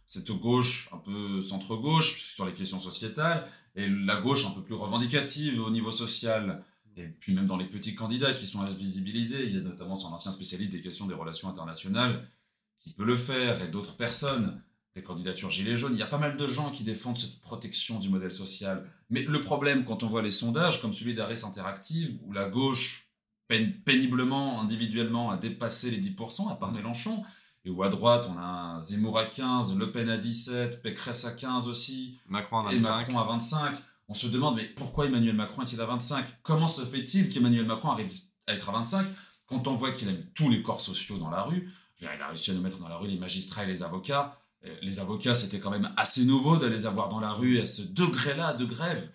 [0.06, 4.74] cette gauche un peu centre-gauche sur les questions sociétales et la gauche un peu plus
[4.74, 6.64] revendicative au niveau social.
[6.96, 10.08] Et puis même dans les petits candidats qui sont visibilisés, il y a notamment son
[10.08, 12.28] ancien spécialiste des questions des relations internationales
[12.80, 14.62] qui peut le faire et d'autres personnes.
[14.94, 15.94] Des candidatures gilets jaunes.
[15.94, 18.84] Il y a pas mal de gens qui défendent cette protection du modèle social.
[19.08, 23.08] Mais le problème, quand on voit les sondages, comme celui d'Aris Interactive, où la gauche
[23.46, 27.22] peine péniblement, individuellement, à dépasser les 10%, à part Mélenchon,
[27.64, 31.32] et où à droite, on a Zemmour à 15, Le Pen à 17, Pécresse à
[31.32, 32.96] 15 aussi, Macron à et 25.
[32.96, 33.76] Macron à 25.
[34.08, 37.90] On se demande, mais pourquoi Emmanuel Macron est-il à 25 Comment se fait-il qu'Emmanuel Macron
[37.90, 38.12] arrive
[38.46, 39.06] à être à 25
[39.46, 42.28] quand on voit qu'il a mis tous les corps sociaux dans la rue Il a
[42.28, 44.36] réussi à nous mettre dans la rue les magistrats et les avocats.
[44.64, 47.66] Euh, Les avocats, c'était quand même assez nouveau de les avoir dans la rue à
[47.66, 49.10] ce degré-là de grève.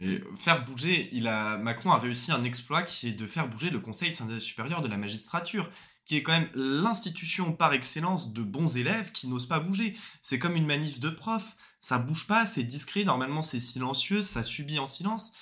[0.00, 3.70] Et faire bouger, il a, Macron a réussi un exploit qui est de faire bouger
[3.70, 5.70] le Conseil syndical supérieur de la magistrature,
[6.06, 9.96] qui est quand même l'institution par excellence de bons élèves qui n'osent pas bouger.
[10.20, 14.42] C'est comme une manif de profs, ça bouge pas, c'est discret, normalement c'est silencieux, ça
[14.42, 15.32] subit en silence.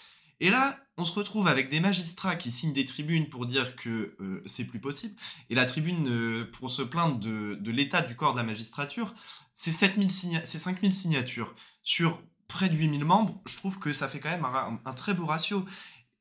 [0.41, 4.15] Et là, on se retrouve avec des magistrats qui signent des tribunes pour dire que
[4.21, 5.15] euh, c'est plus possible.
[5.49, 9.15] Et la tribune euh, pour se plaindre de, de l'état du corps de la magistrature,
[9.55, 11.55] c'est 7000 signa- 5000 signatures.
[11.83, 15.15] Sur près de 8000 membres, je trouve que ça fait quand même un, un très
[15.15, 15.65] beau ratio.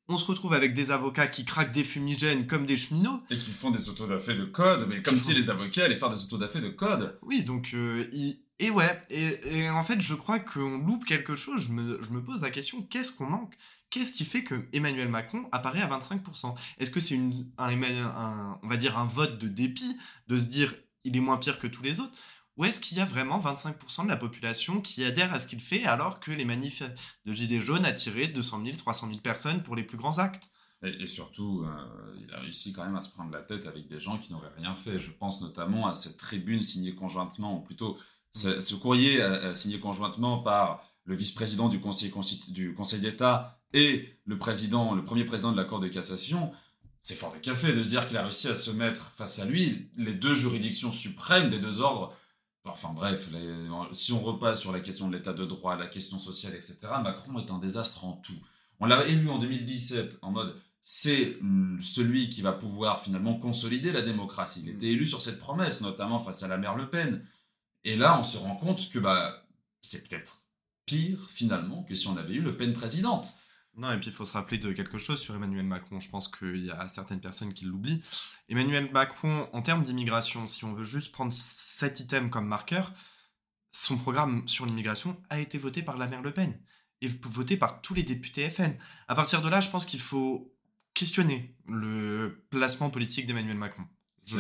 [0.08, 3.22] On se retrouve avec des avocats qui craquent des fumigènes comme des cheminots.
[3.30, 6.10] Et qui font des autodafés de code, mais comme si font- les avocats allaient faire
[6.10, 7.20] des autodafés de code.
[7.22, 11.64] Oui, donc, euh, il- et ouais, et, en fait, je crois qu'on loupe quelque chose.
[11.68, 13.56] Je me, je me pose la question, qu'est-ce qu'on manque?
[13.90, 18.60] Qu'est-ce qui fait que Emmanuel Macron apparaît à 25% Est-ce que c'est une, un, un-
[18.62, 21.68] on va dire un vote de dépit, de se dire il est moins pire que
[21.68, 22.14] tous les autres?
[22.58, 25.62] Ou est-ce qu'il y a vraiment 25% de la population qui adhère à ce qu'il
[25.62, 26.84] fait alors que les manifs
[27.26, 30.50] de Gilets jaunes attiraient 200 000, 300 000 personnes pour les plus grands actes?
[30.84, 33.88] Et, et surtout, euh, il a réussi quand même à se prendre la tête avec
[33.88, 35.00] des gens qui n'auraient rien fait.
[35.00, 37.98] Je pense notamment à cette tribune signée conjointement, ou plutôt
[38.34, 42.12] ce, courrier euh, euh, signé conjointement par le vice-président du Conseil,
[43.00, 46.52] d'État et le président, le premier président de la Cour de cassation.
[47.02, 49.46] C'est fort de café de se dire qu'il a réussi à se mettre face à
[49.46, 52.14] lui les deux juridictions suprêmes des deux ordres.
[52.66, 53.30] Enfin bref,
[53.94, 57.40] si on repasse sur la question de l'état de droit, la question sociale, etc., Macron
[57.40, 58.38] est un désastre en tout.
[58.80, 63.92] On l'a élu en 2017 en mode c'est mm, celui qui va pouvoir finalement consolider
[63.92, 64.62] la démocratie.
[64.64, 67.22] Il était élu sur cette promesse, notamment face à la mère Le Pen.
[67.84, 69.46] Et là, on se rend compte que bah,
[69.82, 70.44] c'est peut-être
[70.86, 73.34] pire finalement que si on avait eu Le Pen présidente.
[73.78, 76.00] Non, et puis il faut se rappeler de quelque chose sur Emmanuel Macron.
[76.00, 78.02] Je pense qu'il y a certaines personnes qui l'oublient.
[78.50, 82.92] Emmanuel Macron, en termes d'immigration, si on veut juste prendre cet item comme marqueur,
[83.72, 86.60] son programme sur l'immigration a été voté par la mère Le Pen
[87.02, 88.76] et voté par tous les députés FN.
[89.08, 90.54] À partir de là, je pense qu'il faut
[90.94, 93.84] questionner le placement politique d'Emmanuel Macron.
[94.26, 94.36] C'est-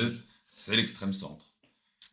[0.50, 1.49] C'est l'extrême centre.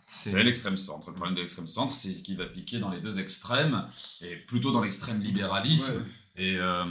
[0.06, 1.08] C'est l'extrême centre.
[1.08, 3.86] Le problème de l'extrême centre, c'est qu'il va piquer dans les deux extrêmes,
[4.22, 6.04] et plutôt dans l'extrême libéralisme.
[6.36, 6.84] Et euh,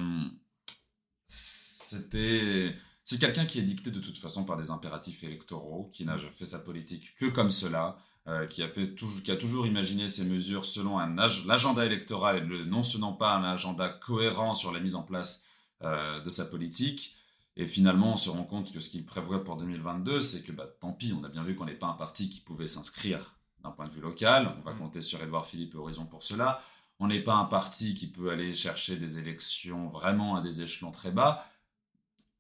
[1.26, 2.76] c'était.
[3.06, 6.46] C'est quelqu'un qui est dicté de toute façon par des impératifs électoraux, qui n'a fait
[6.46, 7.98] sa politique que comme cela,
[8.28, 10.98] euh, qui, a fait toujours, qui a toujours imaginé ses mesures selon
[11.46, 15.44] l'agenda électoral et le, non selon pas un agenda cohérent sur la mise en place
[15.84, 17.16] euh, de sa politique.
[17.58, 20.68] Et finalement, on se rend compte que ce qu'il prévoit pour 2022, c'est que bah,
[20.80, 23.72] tant pis, on a bien vu qu'on n'est pas un parti qui pouvait s'inscrire d'un
[23.72, 24.54] point de vue local.
[24.60, 24.80] On va Mm.
[24.80, 26.62] compter sur Édouard Philippe et Horizon pour cela.
[27.00, 30.92] On n'est pas un parti qui peut aller chercher des élections vraiment à des échelons
[30.92, 31.46] très bas.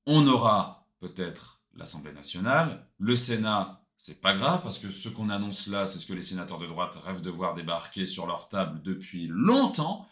[0.05, 5.67] On aura peut-être l'Assemblée nationale, le Sénat, c'est pas grave parce que ce qu'on annonce
[5.67, 8.81] là, c'est ce que les sénateurs de droite rêvent de voir débarquer sur leur table
[8.83, 10.07] depuis longtemps.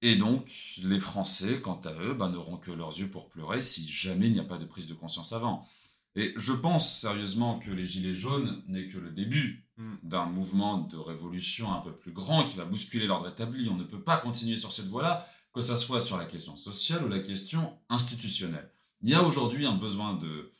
[0.00, 3.88] Et donc, les Français, quant à eux, bah, n'auront que leurs yeux pour pleurer si
[3.88, 5.66] jamais il n'y a pas de prise de conscience avant.
[6.14, 9.94] Et je pense sérieusement que les Gilets jaunes n'est que le début Mm.
[10.02, 13.68] d'un mouvement de révolution un peu plus grand qui va bousculer l'ordre établi.
[13.70, 17.04] On ne peut pas continuer sur cette voie-là, que ça soit sur la question sociale
[17.04, 18.68] ou la question institutionnelle.
[19.02, 20.52] Il y a aujourd'hui un besoin de,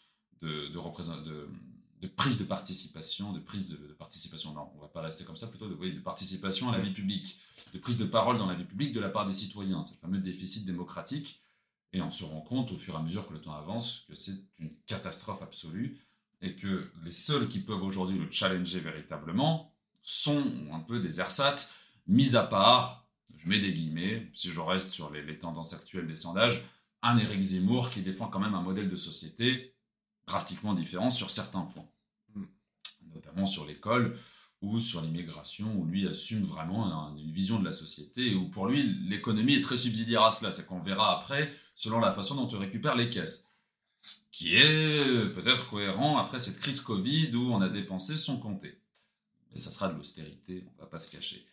[0.43, 0.79] de,
[2.01, 5.37] de, prise de participation, de prise de, de participation, non, on va pas rester comme
[5.37, 7.39] ça, plutôt de, oui, de participation à la vie publique,
[7.73, 9.83] de prise de parole dans la vie publique de la part des citoyens.
[9.83, 11.41] C'est le fameux déficit démocratique.
[11.93, 14.15] Et on se rend compte au fur et à mesure que le temps avance que
[14.15, 15.99] c'est une catastrophe absolue
[16.43, 21.75] et que les seuls qui peuvent aujourd'hui le challenger véritablement sont un peu des ersatz,
[22.07, 26.07] mis à part, je mets des guillemets, si je reste sur les, les tendances actuelles
[26.07, 26.63] des sondages,
[27.03, 29.75] un Éric Zemmour qui défend quand même un modèle de société
[30.29, 31.89] drastiquement différent sur certains points,
[32.35, 32.45] Mm.
[33.15, 34.17] notamment sur l'école
[34.61, 38.49] ou sur l'immigration, où lui assume vraiment un- une vision de la société et où
[38.51, 42.35] pour lui l'économie est très subsidiaire à cela, c'est qu'on verra après selon la façon
[42.37, 43.49] dont on récupère les caisses.
[44.01, 48.77] Ce qui est peut-être cohérent après cette crise Covid où on a dépensé sans compter.
[49.53, 51.45] Mais ça sera de l'austérité, on va pas se cacher.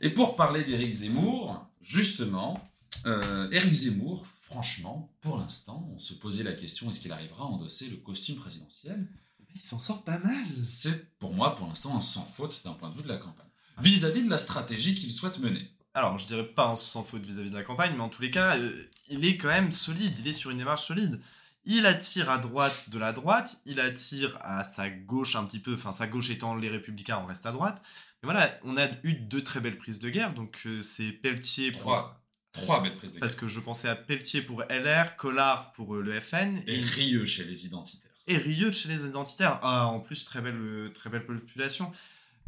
[0.00, 2.60] Et pour parler d'Éric Zemmour, justement,
[3.06, 7.48] euh, Éric Zemmour, franchement, pour l'instant, on se posait la question est-ce qu'il arrivera à
[7.48, 9.06] endosser le costume présidentiel?
[9.54, 10.46] Il s'en sort pas mal.
[10.62, 13.46] C'est pour moi, pour l'instant, un sans faute d'un point de vue de la campagne.
[13.78, 15.70] Vis-à-vis de la stratégie qu'il souhaite mener.
[15.92, 18.30] Alors, je dirais pas un sans faute vis-à-vis de la campagne, mais en tous les
[18.30, 20.14] cas, euh, il est quand même solide.
[20.18, 21.20] Il est sur une démarche solide.
[21.64, 25.74] Il attire à droite de la droite, il attire à sa gauche un petit peu,
[25.74, 27.82] enfin sa gauche étant les républicains, on reste à droite.
[28.22, 31.72] Mais voilà, on a eu deux très belles prises de guerre, donc euh, c'est Pelletier
[31.72, 31.80] pour...
[31.80, 32.22] Trois,
[32.62, 33.18] trois belles prises de.
[33.18, 36.62] Parce que je pensais à Pelletier pour LR, Collard pour euh, le FN.
[36.66, 38.10] Et, Rieux chez les identitaires.
[38.26, 39.58] Et Rieux chez les identitaires.
[39.62, 41.90] Ah, en plus, très belle, euh, très belle population.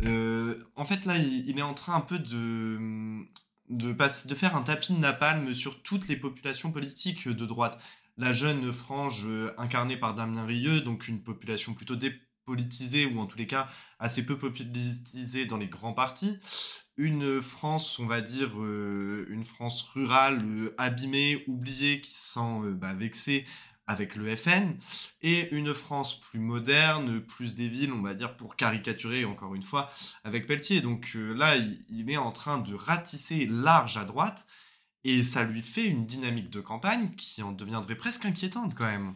[0.03, 2.79] en fait, là, il, est en train un peu de,
[3.68, 7.81] de, de faire un tapis de napalm sur toutes les populations politiques de droite.
[8.16, 13.38] La jeune frange incarnée par Damien Rieux, donc une population plutôt dépolitisée, ou en tous
[13.38, 13.68] les cas
[13.99, 16.38] assez peu politisée dans les grands partis.
[17.02, 22.60] Une France, on va dire, euh, une France rurale, euh, abîmée, oubliée, qui se sent
[22.62, 23.46] euh, bah, vexée
[23.86, 24.76] avec le FN,
[25.22, 29.62] et une France plus moderne, plus des villes, on va dire, pour caricaturer encore une
[29.62, 29.90] fois,
[30.24, 30.82] avec Pelletier.
[30.82, 34.46] Donc là, il, est en train de ratisser large à droite,
[35.02, 39.14] et ça lui fait une dynamique de campagne qui en deviendrait presque inquiétante quand même.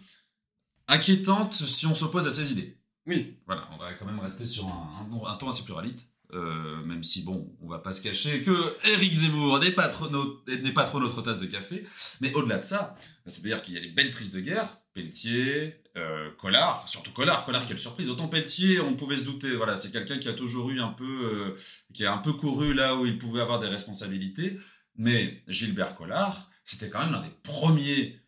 [0.88, 2.78] Inquiétante si on s'oppose à ses idées.
[3.06, 3.38] Oui.
[3.44, 4.90] Voilà, on va quand même rester sur un,
[5.26, 6.08] un, ton assez pluraliste.
[6.32, 10.08] Euh, même si, bon, on va pas se cacher que Eric Zemmour n'est pas, trop
[10.08, 11.84] notre tasse de café.
[12.20, 14.66] Mais au-delà de ça, c'est-à-dire qu'il y a des belles prises de guerre.
[14.94, 17.44] Pelletier, euh, Collard, surtout Collard.
[17.44, 18.10] Collard, quelle surprise.
[18.10, 19.54] Autant Pelletier, on pouvait se douter.
[19.54, 21.60] Voilà, c'est quelqu'un qui a toujours eu un peu, euh,
[21.92, 24.58] qui a un peu couru là où il pouvait avoir des responsabilités.
[24.96, 28.20] Mais Gilbert Collard, c'était quand même l'un des premiers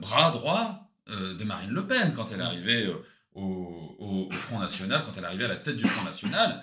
[0.00, 2.92] bras droits de Marine Le Pen quand elle arrivait
[3.34, 6.62] au, Front National, quand elle arrivait à la tête du Front National,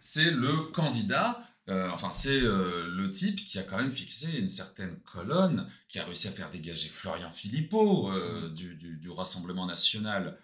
[0.00, 4.48] c'est le candidat, euh, enfin c'est euh, le type qui a quand même fixé une
[4.48, 10.38] certaine colonne, qui a réussi à faire dégager Florian Philippot euh, du, du, Rassemblement National.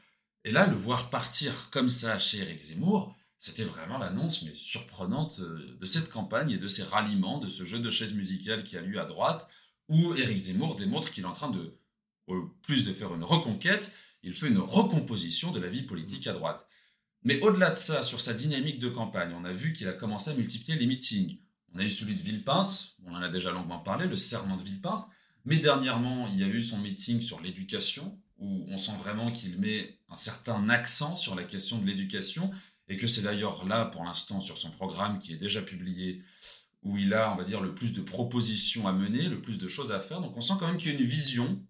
[0.45, 5.41] Et là, le voir partir comme ça chez Eric Zemmour, c'était vraiment l'annonce mais surprenante
[5.41, 8.81] de cette campagne et de ces ralliements, de ce jeu de chaises musicales qui a
[8.81, 9.49] lieu à droite,
[9.89, 11.77] où Eric Zemmour démontre qu'il est en train de,
[12.27, 16.33] au plus de faire une reconquête, il fait une recomposition de la vie politique à
[16.33, 16.67] droite.
[17.25, 20.31] Mais au-delà de ça, sur sa dynamique de campagne, on a vu qu'il a commencé
[20.31, 21.39] à multiplier les meetings.
[21.75, 24.63] On a eu celui de Villepinte, on en a déjà longuement parlé, le serment de
[24.63, 25.07] Villepinte.
[25.45, 29.59] Mais dernièrement, il y a eu son meeting sur l'éducation, où on sent vraiment qu'il
[29.59, 32.51] met un certain accent sur la question de l'éducation,
[32.89, 36.23] et que c'est d'ailleurs là, pour l'instant, sur son programme qui est déjà publié,
[36.83, 39.69] où il a, on va dire, le plus de propositions à mener, le plus de
[39.69, 40.21] choses à faire.
[40.21, 41.65] Donc on sent quand même qu'il y a une vision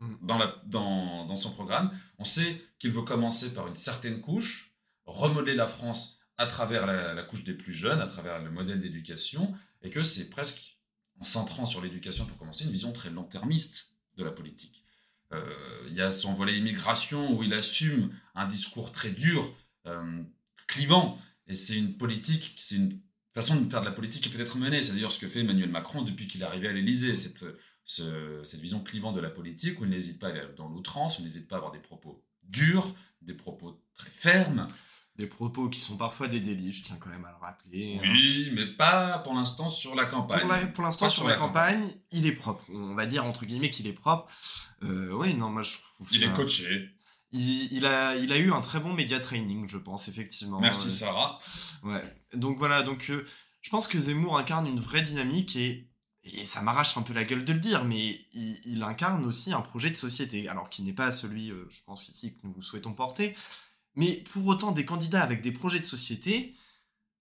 [0.00, 0.14] Mm.
[0.22, 1.90] dans, la, dans, dans son programme.
[2.18, 4.67] On sait qu'il veut commencer par une certaine couche,
[5.08, 9.54] remodeler la France à travers la, couche des plus jeunes, à travers le modèle d'éducation,
[9.82, 10.78] et que c'est presque,
[11.18, 14.84] en centrant sur l'éducation pour commencer, une vision très long-termiste de la politique.
[15.32, 19.52] Euh, il y a son volet immigration où il assume un discours très dur,
[19.86, 20.22] euh,
[20.68, 21.18] clivant,
[21.48, 23.00] et c'est une politique, c'est une
[23.34, 24.82] façon de faire de la politique qui peut être menée.
[24.82, 27.44] C'est d'ailleurs ce que fait Emmanuel Macron depuis qu'il est arrivé à l'Élysée, cette
[27.88, 31.22] cette vision clivante de la politique où il n'hésite pas à aller dans l'outrance, où
[31.22, 34.68] il n'hésite pas à avoir des propos durs, des propos très fermes.
[35.18, 38.00] Des propos qui sont parfois des délits, je tiens quand même à le rappeler.
[38.02, 40.70] Oui, mais pas pour l'instant sur la campagne.
[40.72, 42.64] Pour l'instant sur, la, campagne, il est propre.
[42.72, 44.30] On va dire entre guillemets qu'il est propre.
[44.84, 46.90] Euh, oui, non, moi je trouve Il est coaché.
[47.32, 50.60] Il, a, il a eu un très bon média training, je pense, effectivement.
[50.60, 51.38] Merci Sarah.
[51.82, 52.02] Ouais.
[52.34, 53.26] Donc voilà, donc euh,
[53.60, 55.88] je pense que Zemmour incarne une vraie dynamique et
[56.32, 59.60] et ça m'arrache un peu la gueule de le dire, mais il, incarne aussi un
[59.60, 62.92] projet de société, alors qui n'est pas celui, euh, je pense ici, que nous souhaitons
[62.92, 63.34] porter.
[63.98, 66.54] Mais pour autant, des candidats avec des projets de société,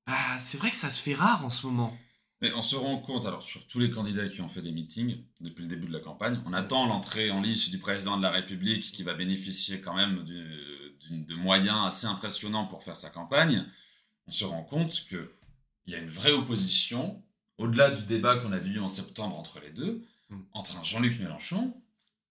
[0.05, 1.97] bah, c'est vrai que ça se fait rare en ce moment.
[2.39, 5.23] Mais on se rend compte, alors sur tous les candidats qui ont fait des meetings
[5.41, 8.29] depuis le début de la campagne, on attend l'entrée en lice du président de la
[8.29, 13.65] République qui va bénéficier quand même de moyens assez impressionnants pour faire sa campagne.
[14.27, 15.27] On se rend compte qu'il
[15.87, 17.23] y a une vraie opposition
[17.57, 20.37] au-delà du débat qu'on a vu en septembre entre les deux, mm.
[20.53, 21.73] entre un Jean-Luc Mélenchon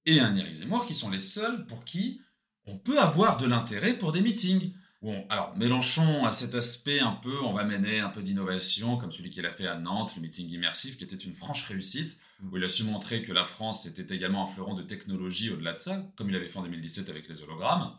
[0.05, 2.21] et un Éric Zemmour, qui sont les seuls pour qui
[2.67, 4.73] on peut avoir de l'intérêt pour des meetings.
[5.03, 9.13] Bon, alors Mélenchon a cet aspect un peu, on va mener un peu d'innovation, comme
[9.13, 12.49] celui qu'il a fait à Nantes, le meeting immersif, qui était une franche réussite, mm.
[12.51, 15.75] où il a su montrer que la France était également un fleuron de technologie au-delà
[15.75, 17.93] de ça, comme il avait fait en 2017 avec les hologrammes.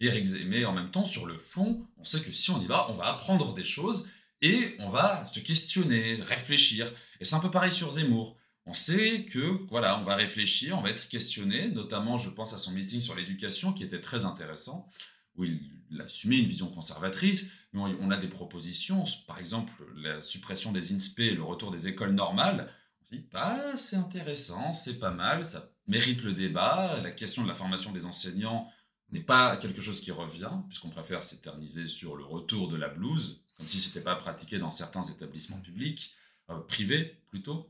[0.00, 2.90] Eric mais en même temps, sur le fond, on sait que si on y va,
[2.90, 4.08] on va apprendre des choses
[4.42, 6.90] et on va se questionner, réfléchir.
[7.20, 8.36] Et c'est un peu pareil sur Zemmour.
[8.70, 12.58] On sait que, voilà, on va réfléchir, on va être questionné, notamment, je pense à
[12.58, 14.86] son meeting sur l'éducation qui était très intéressant,
[15.34, 15.60] où il,
[15.98, 21.34] assumait une vision conservatrice, mais on, a des propositions, par exemple, la suppression des INSPE,
[21.34, 22.72] le retour des écoles normales.
[23.00, 27.00] On dit, bah, c'est intéressant, c'est pas mal, ça mérite le débat.
[27.02, 28.70] La question de la formation des enseignants,
[29.10, 33.42] n'est pas quelque chose qui revient, puisqu'on préfère s'éterniser sur le retour de la blouse,
[33.56, 36.14] comme si ce n'était pas pratiqué dans certains établissements publics,
[36.50, 37.68] euh, privés plutôt.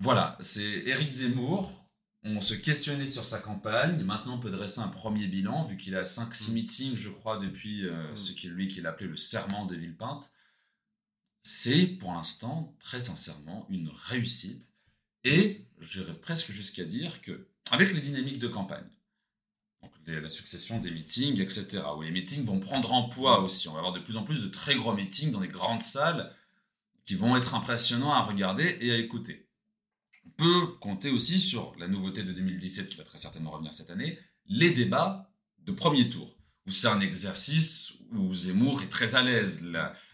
[0.00, 1.72] Voilà, c'est Éric Zemmour.
[2.22, 4.02] On se questionnait sur sa campagne.
[4.04, 6.54] Maintenant, on peut dresser un premier bilan, vu qu'il a 5-6 mm.
[6.54, 8.16] meetings, je crois, depuis euh, mm.
[8.16, 10.32] ce qu'il lui qu'il appelait le serment de Villepinte.
[11.42, 14.72] C'est, pour l'instant, très sincèrement, une réussite.
[15.24, 18.88] Et j'irais presque jusqu'à dire que, avec les dynamiques de campagne,
[19.82, 23.72] donc la succession des meetings, etc., où les meetings vont prendre en poids aussi, on
[23.72, 26.34] va avoir de plus en plus de très gros meetings dans des grandes salles
[27.04, 29.47] qui vont être impressionnants à regarder et à écouter.
[30.36, 34.18] Peut compter aussi sur la nouveauté de 2017 qui va très certainement revenir cette année,
[34.46, 39.66] les débats de premier tour, où c'est un exercice où Zemmour est très à l'aise,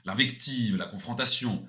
[0.04, 1.68] l'invective, la confrontation.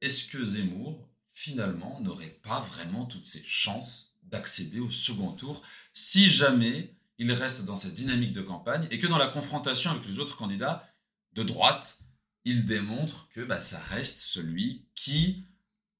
[0.00, 1.12] Est-ce que Zemmour
[1.42, 5.62] finalement, n'aurait pas vraiment toutes ses chances d'accéder au second tour
[5.92, 10.06] si jamais il reste dans cette dynamique de campagne et que dans la confrontation avec
[10.06, 10.88] les autres candidats
[11.32, 11.98] de droite,
[12.44, 15.46] il démontre que bah, ça reste celui qui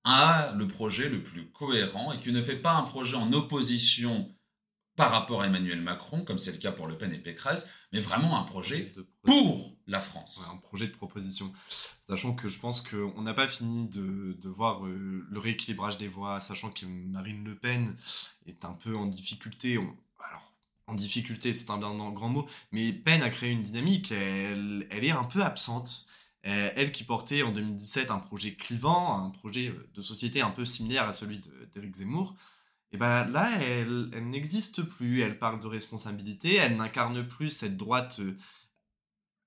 [0.05, 4.29] a le projet le plus cohérent et qui ne fait pas un projet en opposition
[4.97, 8.01] par rapport à Emmanuel Macron, comme c'est le cas pour Le Pen et Pécresse, mais
[8.01, 8.93] vraiment un projet
[9.23, 10.45] pour la France.
[10.53, 11.53] un projet de proposition.
[12.07, 16.41] Sachant que je pense qu'on n'a pas fini de, voir euh, le rééquilibrage des voix,
[16.41, 17.97] sachant que Marine Le Pen
[18.47, 19.77] est un peu en difficulté.
[19.77, 20.53] alors,
[20.87, 25.11] en difficulté, c'est un grand mot, mais Pen a créé une dynamique, elle, elle est
[25.11, 26.07] un peu absente.
[26.43, 31.09] Elle qui portait en 2017 un projet clivant, un projet de société un peu similaire
[31.09, 31.41] à celui
[31.73, 32.35] d'Éric Zemmour,
[32.93, 35.23] et ben là, elle, n'existe plus.
[35.23, 38.37] Elle parle de responsabilité, elle n'incarne plus cette droite euh,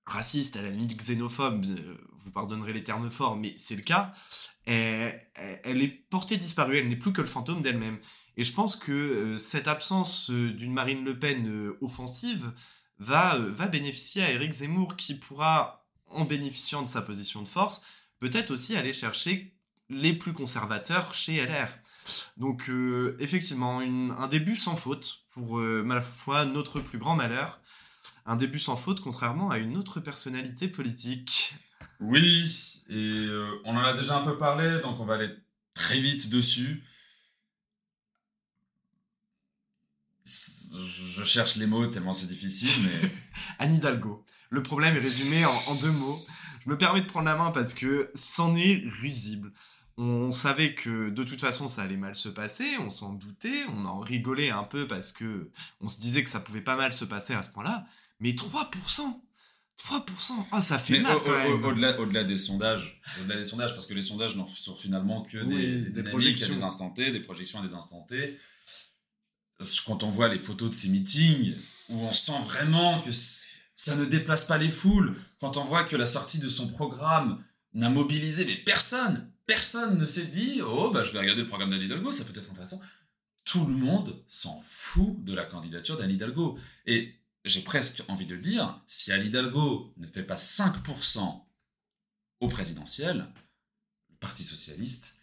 [0.04, 1.64] raciste, à la limite xénophobe.
[1.64, 4.12] Euh, vous pardonnerez les termes forts, mais c'est le cas.
[4.64, 7.98] Elle, est portée disparue, elle n'est plus que le fantôme d'elle-même.
[8.36, 12.52] Et je pense que euh, cette absence d'une Marine Le Pen offensive
[12.98, 17.82] va, va bénéficier à Éric Zemmour qui pourra, en bénéficiant de sa position de force,
[18.18, 19.56] peut-être aussi aller chercher
[19.88, 21.68] les plus conservateurs chez LR.
[22.36, 27.60] Donc euh, effectivement, un début sans faute pour euh, ma foi notre plus grand malheur.
[28.24, 31.54] Un début sans faute contrairement à une autre personnalité politique.
[32.00, 35.30] Oui, et euh, on en a déjà un peu parlé, donc on va aller
[35.74, 36.84] très vite dessus.
[40.24, 43.10] Je cherche les mots tellement c'est difficile, mais...
[43.58, 44.24] Anne Hidalgo.
[44.50, 46.18] Le problème est résumé en, en deux mots.
[46.64, 49.52] Je me permets de prendre la main parce que c'en est risible.
[49.98, 53.86] On savait que de toute façon ça allait mal se passer, on s'en doutait, on
[53.86, 57.06] en rigolait un peu parce que on se disait que ça pouvait pas mal se
[57.06, 57.86] passer à ce point-là.
[58.20, 59.20] Mais 3%
[59.78, 64.02] 3% Ah, ça fait mal Au-delà au, des sondages, au-delà des sondages, parce que les
[64.02, 67.66] sondages n'en sont finalement que des, des, projections à des instants T, des projections à
[67.66, 68.38] des instants T.
[69.86, 71.54] Quand on voit les photos de ces meetings,
[71.88, 73.10] où on sent vraiment que
[73.76, 77.42] ça ne déplace pas les foules, quand on voit que la sortie de son programme
[77.74, 81.70] n'a mobilisé mais personne, personne ne s'est dit oh bah je vais regarder le programme
[81.70, 82.80] d'Anne Hidalgo, ça peut être intéressant.
[83.44, 86.58] Tout le monde s'en fout de la candidature d'Anne Hidalgo.
[86.84, 87.14] Et
[87.44, 91.44] j'ai presque envie de dire, si Anne Hidalgo ne fait pas 5%
[92.40, 93.32] au présidentiel,
[94.10, 95.14] le Parti socialiste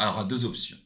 [0.00, 0.76] aura deux options.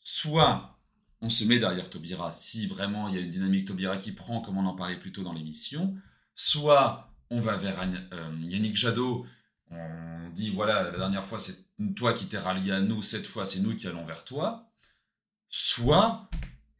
[0.00, 0.78] Soit
[1.22, 4.42] on se met derrière Taubira si vraiment il y a une dynamique Taubira qui prend,
[4.42, 5.96] comme on en parlait plus tôt dans l'émission,
[6.40, 9.26] soit on va vers euh, Yannick Jadot
[9.70, 11.56] on dit voilà, la dernière fois c'est
[11.94, 14.66] toi qui t'es rallié à nous, cette fois c'est nous qui allons vers toi.
[15.48, 16.28] Soit,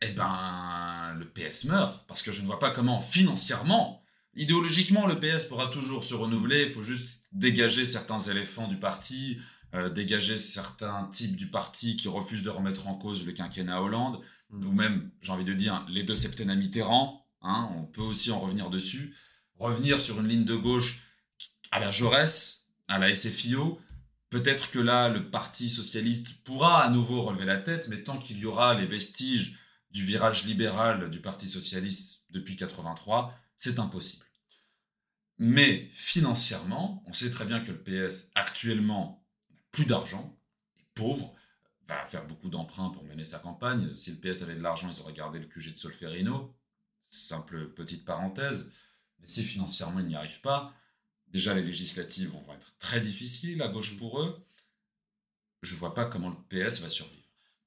[0.00, 4.02] eh ben, le PS meurt, parce que je ne vois pas comment financièrement,
[4.34, 9.38] idéologiquement, le PS pourra toujours se renouveler, il faut juste dégager certains éléphants du parti,
[9.74, 14.20] euh, dégager certains types du parti qui refusent de remettre en cause le quinquennat Hollande,
[14.50, 14.66] mm.
[14.66, 18.38] ou même, j'ai envie de dire, les deux septennats Mitterrand, hein, on peut aussi en
[18.38, 19.16] revenir dessus,
[19.60, 21.02] revenir sur une ligne de gauche
[21.70, 23.80] à la Jaurès, à la SFIO.
[24.30, 28.38] Peut-être que là, le Parti socialiste pourra à nouveau relever la tête, mais tant qu'il
[28.38, 29.58] y aura les vestiges
[29.90, 34.24] du virage libéral du Parti socialiste depuis 83, c'est impossible.
[35.38, 40.38] Mais financièrement, on sait très bien que le PS actuellement n'a plus d'argent,
[40.78, 41.34] est pauvre,
[41.86, 43.96] va faire beaucoup d'emprunts pour mener sa campagne.
[43.96, 46.54] Si le PS avait de l'argent, ils auraient gardé le QG de Solferino.
[47.02, 48.72] Simple petite parenthèse.
[49.20, 50.74] Mais si financièrement ils n'y arrivent pas,
[51.30, 54.44] Déjà, les législatives vont être très difficiles à gauche pour eux.
[55.62, 57.19] Je ne vois pas comment le PS va survivre.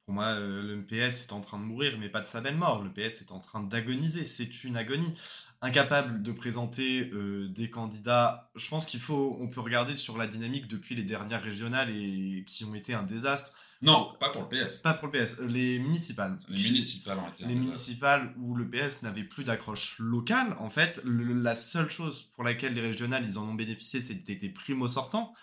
[0.06, 2.58] Pour moi, euh, le PS est en train de mourir, mais pas de sa belle
[2.58, 2.84] mort.
[2.84, 4.26] Le PS est en train d'agoniser.
[4.26, 5.14] C'est une agonie.
[5.62, 8.51] Incapable de présenter euh, des candidats.
[8.56, 9.38] Je pense qu'il faut.
[9.39, 13.04] On peut regarder sur la dynamique depuis les dernières régionales et qui ont été un
[13.04, 13.54] désastre.
[13.82, 14.80] Non, pas pour le PS.
[14.80, 15.39] Pas pour le PS.
[15.39, 16.38] euh, Les municipales.
[16.49, 21.01] Les municipales ont été Les municipales où le PS n'avait plus d'accroche locale, en fait,
[21.06, 24.88] le- la seule chose pour laquelle les régionales ils en ont bénéficié, c'était des primo
[24.89, 25.34] sortants.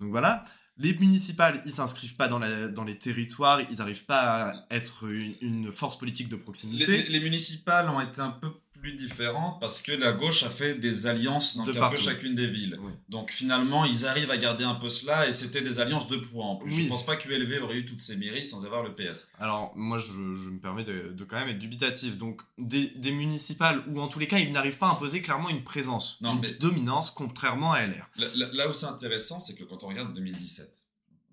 [0.00, 0.44] Donc voilà.
[0.78, 5.08] Les municipales, ils s'inscrivent pas dans, la, dans les territoires, ils n'arrivent pas à être
[5.08, 7.02] une, force politique de proximité.
[7.02, 11.06] les municipales ont été un peu plus différentes parce que la gauche a fait des
[11.06, 12.76] alliances dans De un peu chacune des villes.
[12.80, 12.92] Oui.
[13.08, 16.44] Donc finalement, ils arrivent à garder un peu cela et c'était des alliances de poids
[16.44, 16.70] en plus.
[16.74, 16.84] Oui.
[16.84, 19.28] Je pense pas que ULV aurait eu toutes ces mairies sans avoir le PS.
[19.38, 22.16] Alors, moi, je, je me permets de, de quand même être dubitatif.
[22.18, 25.48] Donc, des, des municipales où, en tous les cas, ils n'arrivent pas à imposer clairement
[25.50, 28.08] une présence, Non, une mais- dominance, contrairement à LR.
[28.52, 30.72] Là, où c'est intéressant, c'est que quand on regarde 2017,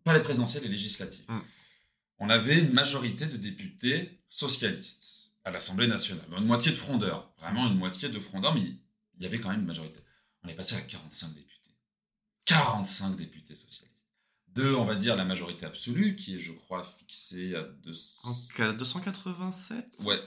[0.04, 1.40] pas les présidentielles et législatives, Mm.
[2.20, 5.05] on avait une majorité de députés socialistes
[5.46, 6.26] à l'Assemblée nationale.
[6.38, 9.62] Une moitié de frondeurs, vraiment une moitié de frondeurs, mais il y avait quand même
[9.62, 10.00] une majorité.
[10.44, 11.72] On est passé à 45 députés.
[12.46, 14.10] 45 députés socialistes.
[14.48, 18.04] Deux, on va dire la majorité absolue, qui est, je crois, fixée à 200...
[18.24, 20.20] Donc, à 287 Ouais.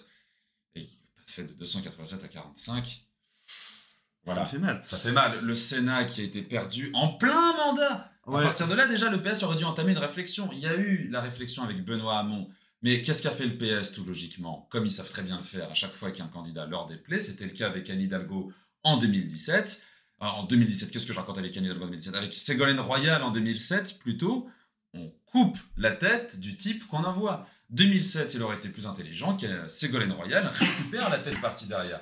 [0.74, 3.04] Et qui est passé de 287 à 45.
[4.24, 4.44] Voilà.
[4.44, 4.82] Ça fait mal.
[4.84, 5.40] Ça fait mal.
[5.40, 8.12] Le Sénat qui a été perdu en plein mandat.
[8.26, 8.40] Ouais.
[8.40, 10.50] À partir de là, déjà, le PS aurait dû entamer une réflexion.
[10.52, 12.48] Il y a eu la réflexion avec Benoît Hamon.
[12.82, 14.68] Mais qu'est-ce qu'a fait le PS tout logiquement?
[14.70, 17.44] Comme ils savent très bien le faire à chaque fois qu'un candidat leur déplaît, c'était
[17.46, 18.52] le cas avec Anne Hidalgo
[18.84, 19.84] en 2017.
[20.22, 23.22] Euh, En 2017, qu'est-ce que je raconte avec Anne Hidalgo en 2017 Avec Ségolène Royal
[23.22, 24.48] en 2007, plutôt,
[24.94, 27.46] on coupe la tête du type qu'on envoie.
[27.70, 32.00] 2007, il aurait été plus intelligent que Ségolène Royal récupère la tête partie derrière.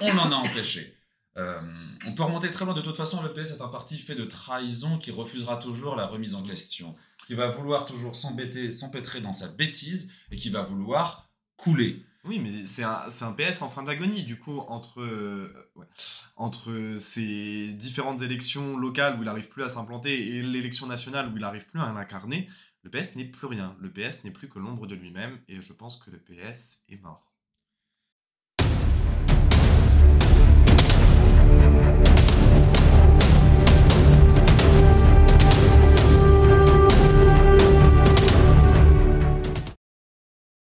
[0.00, 0.94] On en a empêché.
[1.36, 1.60] Euh,
[2.06, 2.74] on peut remonter très loin.
[2.74, 6.06] De toute façon, le PS est un parti fait de trahison qui refusera toujours la
[6.06, 6.96] remise en question,
[7.26, 12.06] qui va vouloir toujours s'embêter, s'empêtrer dans sa bêtise et qui va vouloir couler.
[12.24, 15.70] Oui, mais c'est un, PS en fin d'agonie, du coup, entre, euh,
[16.36, 21.36] entre ces différentes élections locales où il n'arrive plus à s'implanter et l'élection nationale où
[21.36, 22.48] il n'arrive plus à l'incarner,
[22.82, 23.76] le PS n'est plus rien.
[23.80, 27.00] Le PS n'est plus que l'ombre de lui-même et je pense que le PS est
[27.02, 27.35] mort.